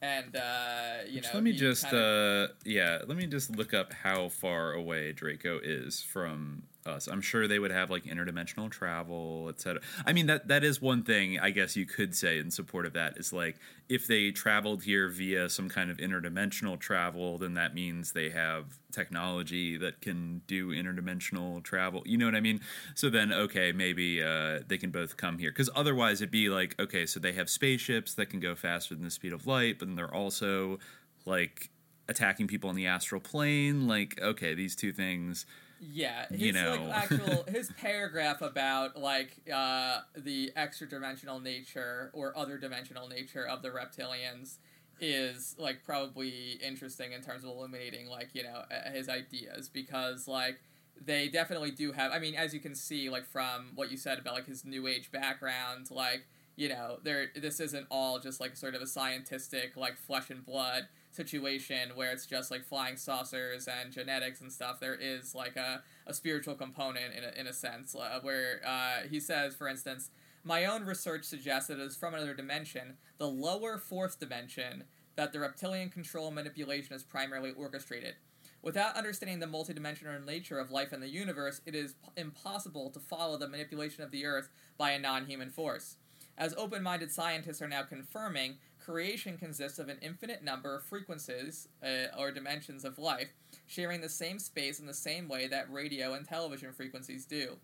and 0.00 0.34
uh, 0.34 1.04
you 1.06 1.16
Which 1.16 1.24
know. 1.24 1.30
let 1.34 1.42
me 1.42 1.52
just 1.52 1.84
kind 1.84 1.96
of- 1.96 2.50
uh 2.50 2.52
yeah, 2.64 2.98
let 3.06 3.16
me 3.16 3.26
just 3.26 3.54
look 3.56 3.74
up 3.74 3.92
how 3.92 4.28
far 4.28 4.72
away 4.72 5.12
Draco 5.12 5.58
is 5.62 6.00
from 6.02 6.62
us. 6.86 7.06
I'm 7.06 7.20
sure 7.20 7.46
they 7.46 7.58
would 7.58 7.70
have 7.70 7.90
like 7.90 8.04
interdimensional 8.04 8.70
travel, 8.70 9.48
etc. 9.48 9.80
I 10.04 10.12
mean 10.12 10.26
that 10.26 10.48
that 10.48 10.64
is 10.64 10.80
one 10.80 11.02
thing 11.02 11.38
I 11.38 11.50
guess 11.50 11.76
you 11.76 11.86
could 11.86 12.14
say 12.14 12.38
in 12.38 12.50
support 12.50 12.86
of 12.86 12.92
that 12.94 13.16
is 13.16 13.32
like 13.32 13.56
if 13.88 14.06
they 14.06 14.30
traveled 14.30 14.82
here 14.82 15.08
via 15.08 15.48
some 15.48 15.68
kind 15.68 15.90
of 15.90 15.98
interdimensional 15.98 16.78
travel, 16.78 17.38
then 17.38 17.54
that 17.54 17.74
means 17.74 18.12
they 18.12 18.30
have 18.30 18.78
technology 18.90 19.76
that 19.76 20.00
can 20.00 20.42
do 20.46 20.70
interdimensional 20.70 21.62
travel. 21.62 22.02
You 22.04 22.18
know 22.18 22.26
what 22.26 22.34
I 22.34 22.40
mean? 22.40 22.60
So 22.94 23.10
then 23.10 23.32
okay, 23.32 23.72
maybe 23.72 24.22
uh 24.22 24.60
they 24.66 24.78
can 24.78 24.90
both 24.90 25.16
come 25.16 25.38
here 25.38 25.52
cuz 25.52 25.70
otherwise 25.74 26.20
it'd 26.20 26.30
be 26.30 26.48
like 26.48 26.78
okay, 26.80 27.06
so 27.06 27.20
they 27.20 27.32
have 27.32 27.48
spaceships 27.48 28.14
that 28.14 28.26
can 28.26 28.40
go 28.40 28.54
faster 28.54 28.94
than 28.94 29.04
the 29.04 29.10
speed 29.10 29.32
of 29.32 29.46
light, 29.46 29.78
but 29.78 29.88
then 29.88 29.96
they're 29.96 30.14
also 30.14 30.78
like 31.24 31.70
attacking 32.08 32.48
people 32.48 32.68
on 32.68 32.74
the 32.74 32.86
astral 32.86 33.20
plane 33.20 33.86
like 33.86 34.20
okay 34.20 34.54
these 34.54 34.74
two 34.74 34.92
things 34.92 35.46
Yeah, 35.84 36.26
his 36.30 36.40
you 36.40 36.52
know. 36.52 36.86
like 36.88 37.10
actual 37.10 37.44
his 37.48 37.70
paragraph 37.80 38.40
about 38.40 38.96
like 38.96 39.36
uh, 39.52 40.00
the 40.16 40.52
extra 40.54 40.88
dimensional 40.88 41.40
nature 41.40 42.10
or 42.12 42.36
other 42.38 42.56
dimensional 42.56 43.08
nature 43.08 43.46
of 43.46 43.62
the 43.62 43.70
reptilians 43.70 44.58
is 45.00 45.56
like 45.58 45.82
probably 45.84 46.60
interesting 46.64 47.10
in 47.12 47.20
terms 47.20 47.42
of 47.42 47.50
illuminating 47.50 48.06
like 48.06 48.28
you 48.34 48.44
know 48.44 48.62
his 48.92 49.08
ideas 49.08 49.68
because 49.68 50.28
like 50.28 50.60
they 51.04 51.26
definitely 51.26 51.72
do 51.72 51.90
have 51.90 52.12
I 52.12 52.20
mean 52.20 52.36
as 52.36 52.54
you 52.54 52.60
can 52.60 52.76
see 52.76 53.10
like 53.10 53.26
from 53.26 53.72
what 53.74 53.90
you 53.90 53.96
said 53.96 54.20
about 54.20 54.34
like 54.34 54.46
his 54.46 54.64
new 54.64 54.86
age 54.86 55.10
background 55.10 55.90
like 55.90 56.26
you 56.56 56.68
know, 56.68 56.98
there 57.02 57.28
this 57.34 57.60
isn't 57.60 57.86
all 57.90 58.18
just 58.18 58.40
like 58.40 58.56
sort 58.56 58.74
of 58.74 58.82
a 58.82 58.86
scientific 58.86 59.76
like 59.76 59.96
flesh 59.96 60.30
and 60.30 60.44
blood 60.44 60.88
situation 61.12 61.90
where 61.94 62.10
it's 62.10 62.26
just 62.26 62.50
like 62.50 62.64
flying 62.64 62.96
saucers 62.96 63.68
and 63.68 63.92
genetics 63.92 64.40
and 64.40 64.52
stuff. 64.52 64.80
There 64.80 64.94
is 64.94 65.34
like 65.34 65.56
a, 65.56 65.82
a 66.06 66.14
spiritual 66.14 66.54
component 66.54 67.14
in 67.14 67.24
a, 67.24 67.40
in 67.40 67.46
a 67.46 67.52
sense 67.52 67.94
uh, 67.94 68.18
where 68.22 68.60
uh, 68.66 69.06
he 69.08 69.20
says, 69.20 69.54
for 69.54 69.68
instance, 69.68 70.10
my 70.44 70.64
own 70.64 70.84
research 70.84 71.24
suggests 71.24 71.68
that 71.68 71.78
it 71.78 71.82
is 71.82 71.96
from 71.96 72.14
another 72.14 72.34
dimension, 72.34 72.96
the 73.18 73.28
lower 73.28 73.78
fourth 73.78 74.18
dimension, 74.18 74.84
that 75.14 75.32
the 75.32 75.38
reptilian 75.38 75.88
control 75.88 76.30
manipulation 76.30 76.96
is 76.96 77.04
primarily 77.04 77.52
orchestrated. 77.52 78.14
Without 78.62 78.96
understanding 78.96 79.40
the 79.40 79.46
multidimensional 79.46 80.24
nature 80.24 80.58
of 80.58 80.70
life 80.70 80.92
in 80.92 81.00
the 81.00 81.08
universe, 81.08 81.60
it 81.66 81.74
is 81.74 81.96
impossible 82.16 82.90
to 82.90 83.00
follow 83.00 83.36
the 83.36 83.48
manipulation 83.48 84.02
of 84.02 84.10
the 84.10 84.24
Earth 84.24 84.48
by 84.78 84.92
a 84.92 84.98
non 84.98 85.26
human 85.26 85.50
force. 85.50 85.96
As 86.38 86.54
open 86.56 86.82
minded 86.82 87.10
scientists 87.10 87.60
are 87.60 87.68
now 87.68 87.82
confirming, 87.82 88.56
creation 88.84 89.38
consists 89.38 89.78
of 89.78 89.88
an 89.88 89.98
infinite 90.02 90.42
number 90.42 90.76
of 90.76 90.84
frequencies 90.84 91.68
uh, 91.82 92.18
or 92.18 92.30
dimensions 92.30 92.84
of 92.84 92.98
life, 92.98 93.28
sharing 93.66 94.00
the 94.00 94.08
same 94.08 94.38
space 94.38 94.80
in 94.80 94.86
the 94.86 94.94
same 94.94 95.28
way 95.28 95.46
that 95.46 95.72
radio 95.72 96.14
and 96.14 96.26
television 96.26 96.72
frequencies 96.72 97.24
do. 97.24 97.56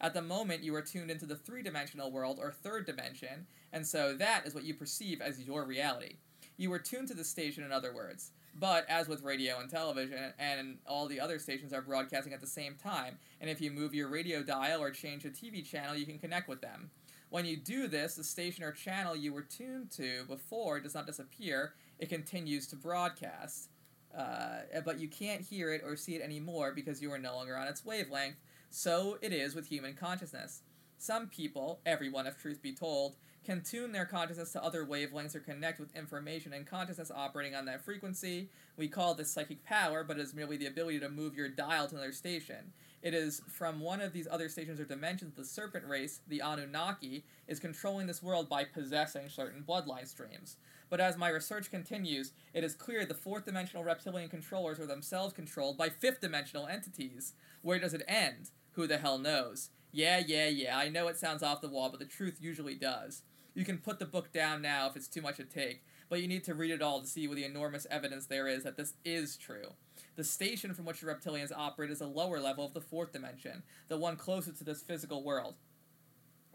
At 0.00 0.14
the 0.14 0.22
moment, 0.22 0.64
you 0.64 0.74
are 0.74 0.82
tuned 0.82 1.10
into 1.10 1.26
the 1.26 1.36
three 1.36 1.62
dimensional 1.62 2.10
world 2.10 2.38
or 2.40 2.50
third 2.50 2.86
dimension, 2.86 3.46
and 3.72 3.86
so 3.86 4.14
that 4.14 4.46
is 4.46 4.54
what 4.54 4.64
you 4.64 4.74
perceive 4.74 5.20
as 5.20 5.40
your 5.40 5.64
reality. 5.64 6.16
You 6.56 6.72
are 6.72 6.78
tuned 6.78 7.08
to 7.08 7.14
the 7.14 7.24
station, 7.24 7.62
in 7.62 7.72
other 7.72 7.94
words. 7.94 8.32
But 8.58 8.84
as 8.88 9.08
with 9.08 9.22
radio 9.22 9.60
and 9.60 9.70
television, 9.70 10.32
and 10.38 10.78
all 10.86 11.06
the 11.06 11.20
other 11.20 11.38
stations 11.38 11.72
are 11.72 11.80
broadcasting 11.80 12.34
at 12.34 12.40
the 12.40 12.46
same 12.46 12.74
time, 12.74 13.18
and 13.40 13.48
if 13.48 13.60
you 13.60 13.70
move 13.70 13.94
your 13.94 14.08
radio 14.08 14.42
dial 14.42 14.82
or 14.82 14.90
change 14.90 15.24
a 15.24 15.30
TV 15.30 15.64
channel, 15.64 15.96
you 15.96 16.04
can 16.04 16.18
connect 16.18 16.48
with 16.48 16.60
them. 16.60 16.90
When 17.32 17.46
you 17.46 17.56
do 17.56 17.88
this, 17.88 18.16
the 18.16 18.24
station 18.24 18.62
or 18.62 18.72
channel 18.72 19.16
you 19.16 19.32
were 19.32 19.40
tuned 19.40 19.90
to 19.92 20.24
before 20.28 20.80
does 20.80 20.94
not 20.94 21.06
disappear, 21.06 21.72
it 21.98 22.10
continues 22.10 22.66
to 22.66 22.76
broadcast. 22.76 23.70
Uh, 24.14 24.80
but 24.84 25.00
you 25.00 25.08
can't 25.08 25.40
hear 25.40 25.72
it 25.72 25.80
or 25.82 25.96
see 25.96 26.14
it 26.14 26.20
anymore 26.20 26.72
because 26.74 27.00
you 27.00 27.10
are 27.10 27.18
no 27.18 27.34
longer 27.34 27.56
on 27.56 27.68
its 27.68 27.86
wavelength. 27.86 28.36
So 28.68 29.16
it 29.22 29.32
is 29.32 29.54
with 29.54 29.68
human 29.68 29.94
consciousness. 29.94 30.60
Some 30.98 31.28
people, 31.28 31.80
everyone 31.86 32.26
if 32.26 32.36
truth 32.36 32.60
be 32.60 32.74
told, 32.74 33.16
can 33.46 33.62
tune 33.62 33.92
their 33.92 34.04
consciousness 34.04 34.52
to 34.52 34.62
other 34.62 34.84
wavelengths 34.84 35.34
or 35.34 35.40
connect 35.40 35.80
with 35.80 35.96
information 35.96 36.52
and 36.52 36.66
consciousness 36.66 37.10
operating 37.10 37.54
on 37.54 37.64
that 37.64 37.82
frequency. 37.82 38.50
We 38.76 38.88
call 38.88 39.14
this 39.14 39.32
psychic 39.32 39.64
power, 39.64 40.04
but 40.04 40.18
it 40.18 40.22
is 40.22 40.34
merely 40.34 40.58
the 40.58 40.66
ability 40.66 41.00
to 41.00 41.08
move 41.08 41.34
your 41.34 41.48
dial 41.48 41.86
to 41.88 41.94
another 41.94 42.12
station. 42.12 42.74
It 43.02 43.14
is 43.14 43.42
from 43.48 43.80
one 43.80 44.00
of 44.00 44.12
these 44.12 44.28
other 44.30 44.48
stations 44.48 44.78
or 44.78 44.84
dimensions 44.84 45.34
the 45.34 45.44
serpent 45.44 45.84
race, 45.86 46.20
the 46.28 46.40
Anunnaki, 46.40 47.24
is 47.48 47.58
controlling 47.58 48.06
this 48.06 48.22
world 48.22 48.48
by 48.48 48.62
possessing 48.64 49.28
certain 49.28 49.64
bloodline 49.66 50.06
streams. 50.06 50.56
But 50.88 51.00
as 51.00 51.16
my 51.16 51.28
research 51.28 51.68
continues, 51.68 52.32
it 52.54 52.62
is 52.62 52.74
clear 52.74 53.04
the 53.04 53.14
fourth 53.14 53.44
dimensional 53.44 53.82
reptilian 53.82 54.28
controllers 54.28 54.78
are 54.78 54.86
themselves 54.86 55.34
controlled 55.34 55.76
by 55.76 55.88
fifth 55.88 56.20
dimensional 56.20 56.68
entities. 56.68 57.32
Where 57.62 57.80
does 57.80 57.92
it 57.94 58.04
end? 58.06 58.50
Who 58.72 58.86
the 58.86 58.98
hell 58.98 59.18
knows? 59.18 59.70
Yeah, 59.90 60.22
yeah, 60.24 60.48
yeah, 60.48 60.78
I 60.78 60.88
know 60.88 61.08
it 61.08 61.18
sounds 61.18 61.42
off 61.42 61.60
the 61.60 61.68
wall, 61.68 61.90
but 61.90 61.98
the 61.98 62.06
truth 62.06 62.38
usually 62.40 62.76
does. 62.76 63.22
You 63.54 63.64
can 63.64 63.78
put 63.78 63.98
the 63.98 64.06
book 64.06 64.32
down 64.32 64.62
now 64.62 64.88
if 64.88 64.96
it's 64.96 65.08
too 65.08 65.20
much 65.20 65.36
to 65.36 65.44
take, 65.44 65.82
but 66.08 66.22
you 66.22 66.28
need 66.28 66.44
to 66.44 66.54
read 66.54 66.70
it 66.70 66.80
all 66.82 67.00
to 67.00 67.06
see 67.06 67.26
what 67.26 67.36
the 67.36 67.44
enormous 67.44 67.86
evidence 67.90 68.26
there 68.26 68.46
is 68.46 68.62
that 68.62 68.76
this 68.76 68.94
is 69.04 69.36
true. 69.36 69.74
The 70.14 70.24
station 70.24 70.74
from 70.74 70.84
which 70.84 71.00
the 71.00 71.06
reptilians 71.06 71.52
operate 71.56 71.90
is 71.90 72.02
a 72.02 72.06
lower 72.06 72.38
level 72.38 72.66
of 72.66 72.74
the 72.74 72.80
fourth 72.82 73.12
dimension, 73.12 73.62
the 73.88 73.96
one 73.96 74.16
closest 74.16 74.58
to 74.58 74.64
this 74.64 74.82
physical 74.82 75.24
world. 75.24 75.54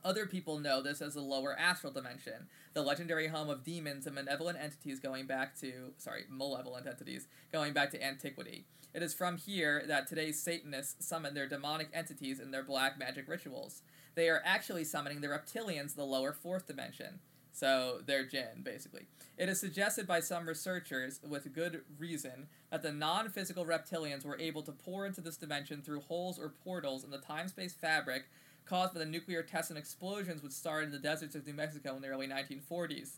Other 0.06 0.28
people 0.28 0.60
know 0.60 0.82
this 0.82 1.02
as 1.02 1.16
the 1.16 1.22
lower 1.22 1.58
astral 1.58 1.92
dimension, 1.92 2.48
the 2.74 2.84
legendary 2.84 3.28
home 3.28 3.50
of 3.50 3.64
demons 3.64 4.06
and 4.06 4.16
malevolent 4.16 4.60
entities 4.62 5.00
going 5.00 5.26
back 5.26 5.60
to, 5.60 5.94
sorry, 5.98 6.26
malevolent 6.30 6.86
entities, 6.86 7.28
going 7.52 7.74
back 7.74 7.90
to 7.92 8.04
antiquity. 8.04 8.66
It 8.94 9.02
is 9.02 9.16
from 9.16 9.38
here 9.38 9.84
that 9.88 10.08
today's 10.08 10.40
Satanists 10.40 11.06
summon 11.06 11.34
their 11.34 11.50
demonic 11.50 11.90
entities 11.94 12.40
in 12.40 12.52
their 12.52 12.64
black 12.64 12.98
magic 12.98 13.28
rituals. 13.28 13.82
They 14.16 14.30
are 14.30 14.42
actually 14.46 14.84
summoning 14.84 15.22
the 15.22 15.28
reptilians, 15.28 15.96
the 15.96 16.06
lower 16.06 16.32
fourth 16.32 16.68
dimension. 16.68 17.20
So 17.58 18.02
they're 18.06 18.24
jinn, 18.24 18.62
basically. 18.62 19.08
It 19.36 19.50
is 19.50 19.60
suggested 19.60 20.06
by 20.06 20.20
some 20.20 20.48
researchers, 20.48 21.20
with 21.28 21.52
good 21.54 21.82
reason, 21.98 22.50
that 22.70 22.84
the 22.84 22.92
non 22.92 23.30
physical 23.30 23.66
reptilians 23.66 24.24
were 24.24 24.40
able 24.40 24.62
to 24.62 24.72
pour 24.72 25.08
into 25.08 25.22
this 25.22 25.38
dimension 25.38 25.82
through 25.82 26.02
holes 26.02 26.38
or 26.38 26.50
portals 26.50 27.04
in 27.04 27.10
the 27.10 27.18
time 27.18 27.48
space 27.48 27.74
fabric 27.74 28.26
caused 28.66 28.94
by 28.94 29.00
the 29.00 29.08
nuclear 29.08 29.42
tests 29.42 29.72
and 29.72 29.80
explosions 29.80 30.44
which 30.44 30.52
started 30.52 30.88
in 30.88 30.92
the 30.92 31.00
deserts 31.00 31.34
of 31.34 31.48
New 31.48 31.54
Mexico 31.56 31.96
in 31.96 32.04
the 32.04 32.10
early 32.10 32.28
1940s. 32.28 33.14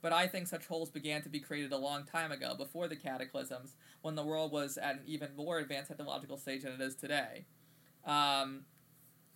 But 0.00 0.14
I 0.14 0.26
think 0.26 0.46
such 0.46 0.64
holes 0.64 0.88
began 0.88 1.20
to 1.24 1.28
be 1.28 1.38
created 1.38 1.70
a 1.72 1.76
long 1.76 2.04
time 2.04 2.32
ago, 2.32 2.54
before 2.56 2.88
the 2.88 2.96
cataclysms, 2.96 3.74
when 4.00 4.14
the 4.14 4.24
world 4.24 4.52
was 4.52 4.78
at 4.78 4.94
an 4.94 5.02
even 5.06 5.36
more 5.36 5.58
advanced 5.58 5.88
technological 5.88 6.38
stage 6.38 6.62
than 6.62 6.72
it 6.72 6.80
is 6.80 6.94
today. 6.94 7.44
Um, 8.06 8.64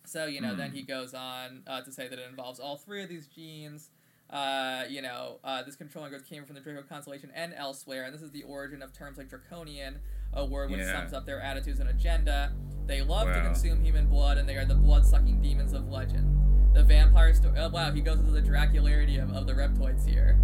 so, 0.07 0.25
you 0.25 0.41
know, 0.41 0.55
then 0.55 0.71
he 0.71 0.81
goes 0.81 1.13
on 1.13 1.61
uh, 1.67 1.81
to 1.81 1.91
say 1.91 2.07
that 2.07 2.17
it 2.17 2.27
involves 2.27 2.59
all 2.59 2.77
three 2.77 3.03
of 3.03 3.09
these 3.09 3.27
genes. 3.27 3.91
Uh, 4.29 4.83
you 4.89 5.01
know, 5.01 5.39
uh, 5.43 5.63
this 5.63 5.75
controlling 5.75 6.09
growth 6.11 6.27
came 6.27 6.43
from 6.45 6.55
the 6.55 6.61
Draco 6.61 6.81
constellation 6.83 7.31
and 7.33 7.53
elsewhere, 7.53 8.03
and 8.03 8.13
this 8.13 8.21
is 8.21 8.31
the 8.31 8.43
origin 8.43 8.81
of 8.81 8.91
terms 8.91 9.17
like 9.17 9.29
draconian, 9.29 9.99
a 10.33 10.45
word 10.45 10.69
which 10.69 10.81
Yeah. 10.81 10.99
sums 10.99 11.13
up 11.13 11.25
their 11.25 11.39
attitudes 11.41 11.79
and 11.79 11.89
agenda. 11.89 12.51
They 12.85 13.01
love 13.01 13.27
to 13.33 13.41
consume 13.41 13.81
human 13.81 14.07
blood, 14.07 14.37
and 14.37 14.47
they 14.47 14.55
are 14.55 14.65
the 14.65 14.75
blood-sucking 14.75 15.41
demons 15.41 15.73
of 15.73 15.87
legend. 15.89 16.33
The 16.73 16.83
vampire 16.83 17.33
story. 17.33 17.57
Oh 17.57 17.69
wow, 17.69 17.91
he 17.91 18.01
goes 18.01 18.19
into 18.19 18.31
the 18.31 18.41
dracularity 18.41 19.21
of, 19.21 19.31
of 19.33 19.47
the 19.47 19.53
reptoids 19.53 20.05
here. 20.07 20.37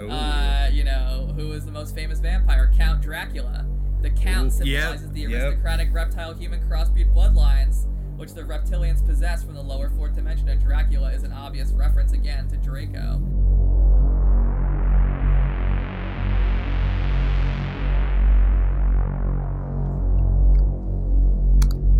Uh, 0.00 0.68
you 0.72 0.84
know, 0.84 1.30
who 1.36 1.52
is 1.52 1.66
the 1.66 1.72
most 1.72 1.94
famous 1.94 2.20
vampire? 2.20 2.70
Count 2.76 3.02
Dracula. 3.02 3.66
The 4.00 4.10
Count 4.10 4.52
Ooh, 4.62 4.64
yep, 4.64 4.82
symbolizes 4.98 5.10
the 5.12 5.20
yep. 5.22 5.30
aristocratic 5.30 5.92
reptile-human 5.92 6.60
crossbreed 6.68 7.12
bloodlines, 7.14 7.84
which 8.20 8.34
the 8.34 8.42
reptilians 8.42 9.04
possess 9.06 9.42
from 9.42 9.54
the 9.54 9.62
lower 9.62 9.88
fourth 9.88 10.14
dimension, 10.14 10.46
and 10.50 10.62
Dracula 10.62 11.10
is 11.10 11.22
an 11.22 11.32
obvious 11.32 11.70
reference 11.72 12.12
again 12.12 12.46
to 12.48 12.56
Draco. 12.58 13.18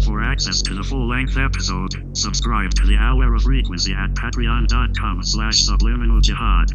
For 0.04 0.22
access 0.22 0.60
to 0.62 0.74
the 0.74 0.84
full-length 0.84 1.38
episode, 1.38 2.14
subscribe 2.14 2.74
to 2.74 2.86
the 2.86 2.96
Hour 2.96 3.34
of 3.34 3.42
Frequency 3.42 3.94
at 3.94 4.10
patreon.com 4.10 5.22
slash 5.22 5.62
subliminal 5.64 6.20
jihad. 6.20 6.70